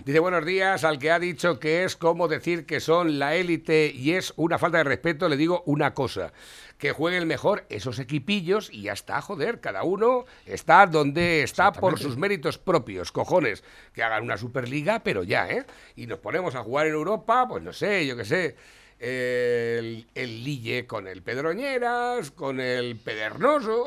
[0.04, 3.90] Dice buenos días al que ha dicho que es como decir que son la élite
[3.92, 6.32] y es una falta de respeto, le digo una cosa,
[6.78, 11.98] que jueguen mejor esos equipillos y ya está, joder, cada uno está donde está por
[11.98, 15.66] sus méritos propios, cojones, que hagan una superliga, pero ya, ¿eh?
[15.96, 18.56] Y nos ponemos a jugar en Europa, pues no sé, yo qué sé,
[18.98, 23.84] el, el Lille con el Pedroñeras, con el Pedernoso.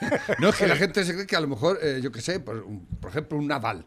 [0.40, 2.40] No es que la gente se cree que a lo mejor, eh, yo qué sé,
[2.40, 3.86] por, un- por ejemplo, un Naval,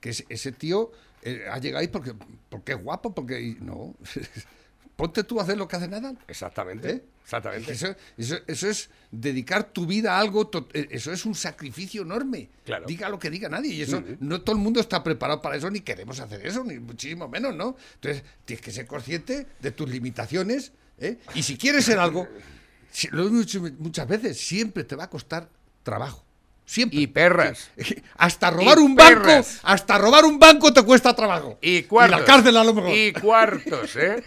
[0.00, 0.92] que es- ese tío
[1.22, 2.12] eh, ha llegado ahí porque,
[2.48, 3.94] porque es guapo, porque no.
[4.98, 6.18] Ponte tú a hacer lo que hace Nadal.
[6.26, 6.90] Exactamente.
[6.90, 7.04] ¿Eh?
[7.22, 7.70] Exactamente.
[7.70, 12.48] Eso, eso- eso es dedicar tu vida a algo, eh, eso es un sacrificio enorme.
[12.64, 12.84] Claro.
[12.84, 13.72] Diga lo que diga nadie.
[13.74, 16.80] Y eso, no todo el mundo está preparado para eso, ni queremos hacer eso, ni
[16.80, 17.76] muchísimo menos, ¿no?
[17.94, 20.72] Entonces, tienes que ser consciente de tus limitaciones.
[20.98, 21.18] ¿eh?
[21.36, 22.26] Y si quieres ser algo,
[23.12, 25.48] lo he dicho muchas veces, siempre te va a costar
[25.84, 26.24] trabajo.
[26.68, 27.00] Siempre.
[27.00, 27.70] Y perras.
[28.18, 29.30] Hasta robar Y un banco,
[29.62, 31.58] hasta robar un banco te cuesta trabajo.
[31.62, 32.20] Y cuartos.
[32.20, 32.94] la cárcel a lo mejor.
[32.94, 34.22] Y cuartos, ¿eh?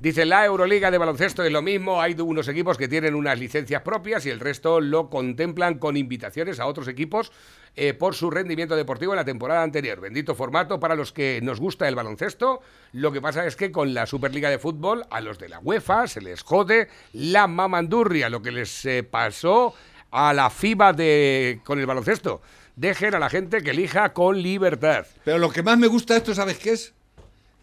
[0.00, 3.82] Dice, la Euroliga de baloncesto es lo mismo, hay unos equipos que tienen unas licencias
[3.82, 7.30] propias y el resto lo contemplan con invitaciones a otros equipos
[7.76, 10.00] eh, por su rendimiento deportivo en la temporada anterior.
[10.00, 12.62] Bendito formato para los que nos gusta el baloncesto.
[12.92, 16.06] Lo que pasa es que con la Superliga de Fútbol a los de la UEFA
[16.06, 19.74] se les jode la mamandurria, lo que les eh, pasó
[20.12, 22.40] a la FIBA de, con el baloncesto.
[22.76, 25.06] Dejen a la gente que elija con libertad.
[25.24, 26.92] Pero lo que más me gusta de esto, ¿sabes qué es?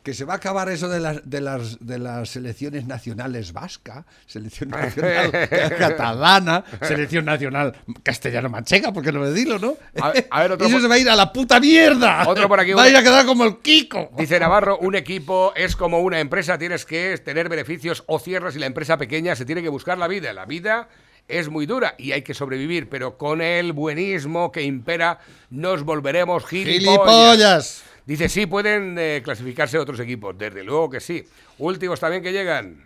[0.03, 4.05] Que se va a acabar eso de las, de las, de las selecciones nacionales vasca,
[4.27, 5.29] selección nacional
[5.77, 9.75] catalana, selección nacional castellano-manchega, porque no decirlo, ¿no?
[10.01, 12.27] A- a ver, otro eso por- se va a ir a la puta mierda.
[12.27, 14.11] Otro por aquí, Va a ir a quedar como el Kiko.
[14.17, 18.59] Dice Navarro, un equipo es como una empresa, tienes que tener beneficios o cierras y
[18.59, 20.31] la empresa pequeña se tiene que buscar la vida.
[20.33, 20.87] La vida
[21.29, 25.19] es muy dura y hay que sobrevivir, pero con el buenismo que impera
[25.49, 26.83] nos volveremos gilipollas.
[26.83, 27.85] Gilipollas.
[28.05, 31.23] Dice, sí, pueden eh, clasificarse otros equipos, desde luego que sí.
[31.59, 32.77] Últimos también que llegan.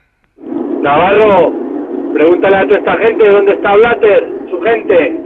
[0.82, 1.54] Navarro,
[2.14, 5.18] pregúntale a toda esta gente dónde está Blatter, su gente.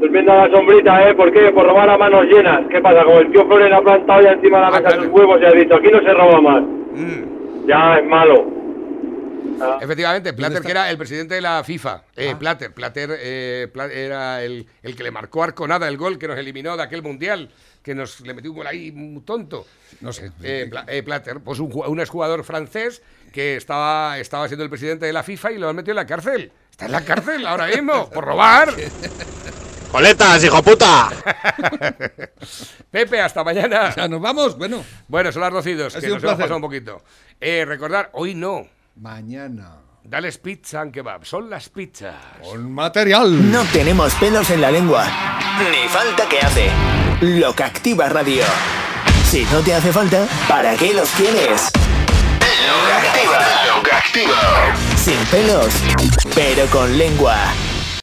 [0.00, 1.14] Durmiendo a la sombrita, ¿eh?
[1.14, 1.52] ¿Por qué?
[1.52, 2.62] Por robar a manos llenas.
[2.70, 3.04] ¿Qué pasa?
[3.04, 5.52] Como el tío Flores ha plantado ya encima de la mesa sus huevos y ha
[5.52, 6.62] dicho, aquí no se roba más.
[6.62, 7.66] Mm.
[7.66, 8.46] ya es malo.
[9.80, 12.02] Efectivamente, Plater, que era el presidente de la FIFA.
[12.16, 12.38] Eh, Ah.
[12.38, 16.76] Plater, Plater eh, era el, el que le marcó Arconada el gol que nos eliminó
[16.76, 17.50] de aquel mundial,
[17.82, 19.66] que nos le metió un gol ahí muy tonto.
[20.00, 20.30] No sé.
[20.42, 23.02] Eh, Pla- eh, Plater, pues un, un exjugador francés
[23.32, 26.06] que estaba, estaba siendo el presidente de la FIFA y lo han metido en la
[26.06, 26.52] cárcel.
[26.70, 28.72] Está en la cárcel ahora mismo, por robar.
[29.90, 31.10] ¡Coletas, hijo puta!
[32.90, 33.94] Pepe, hasta mañana.
[33.94, 34.84] Ya nos vamos, bueno.
[35.08, 37.02] Bueno, son las 12 y dos, Ha que nos un hemos pasado un poquito.
[37.40, 38.66] Eh, recordar, hoy no.
[39.00, 39.82] Mañana.
[40.02, 41.24] Dales pizza and kebab.
[41.26, 42.14] Son las pizzas.
[42.42, 43.52] Con material.
[43.52, 45.04] No tenemos pelos en la lengua.
[45.70, 46.70] Ni falta que hace.
[47.20, 48.42] Lo que activa radio.
[49.24, 51.70] Si no te hace falta, ¿para qué los tienes?
[52.40, 53.46] Lo que activa.
[53.74, 54.76] Lo que activa.
[54.96, 55.74] Sin pelos,
[56.34, 57.36] pero con lengua.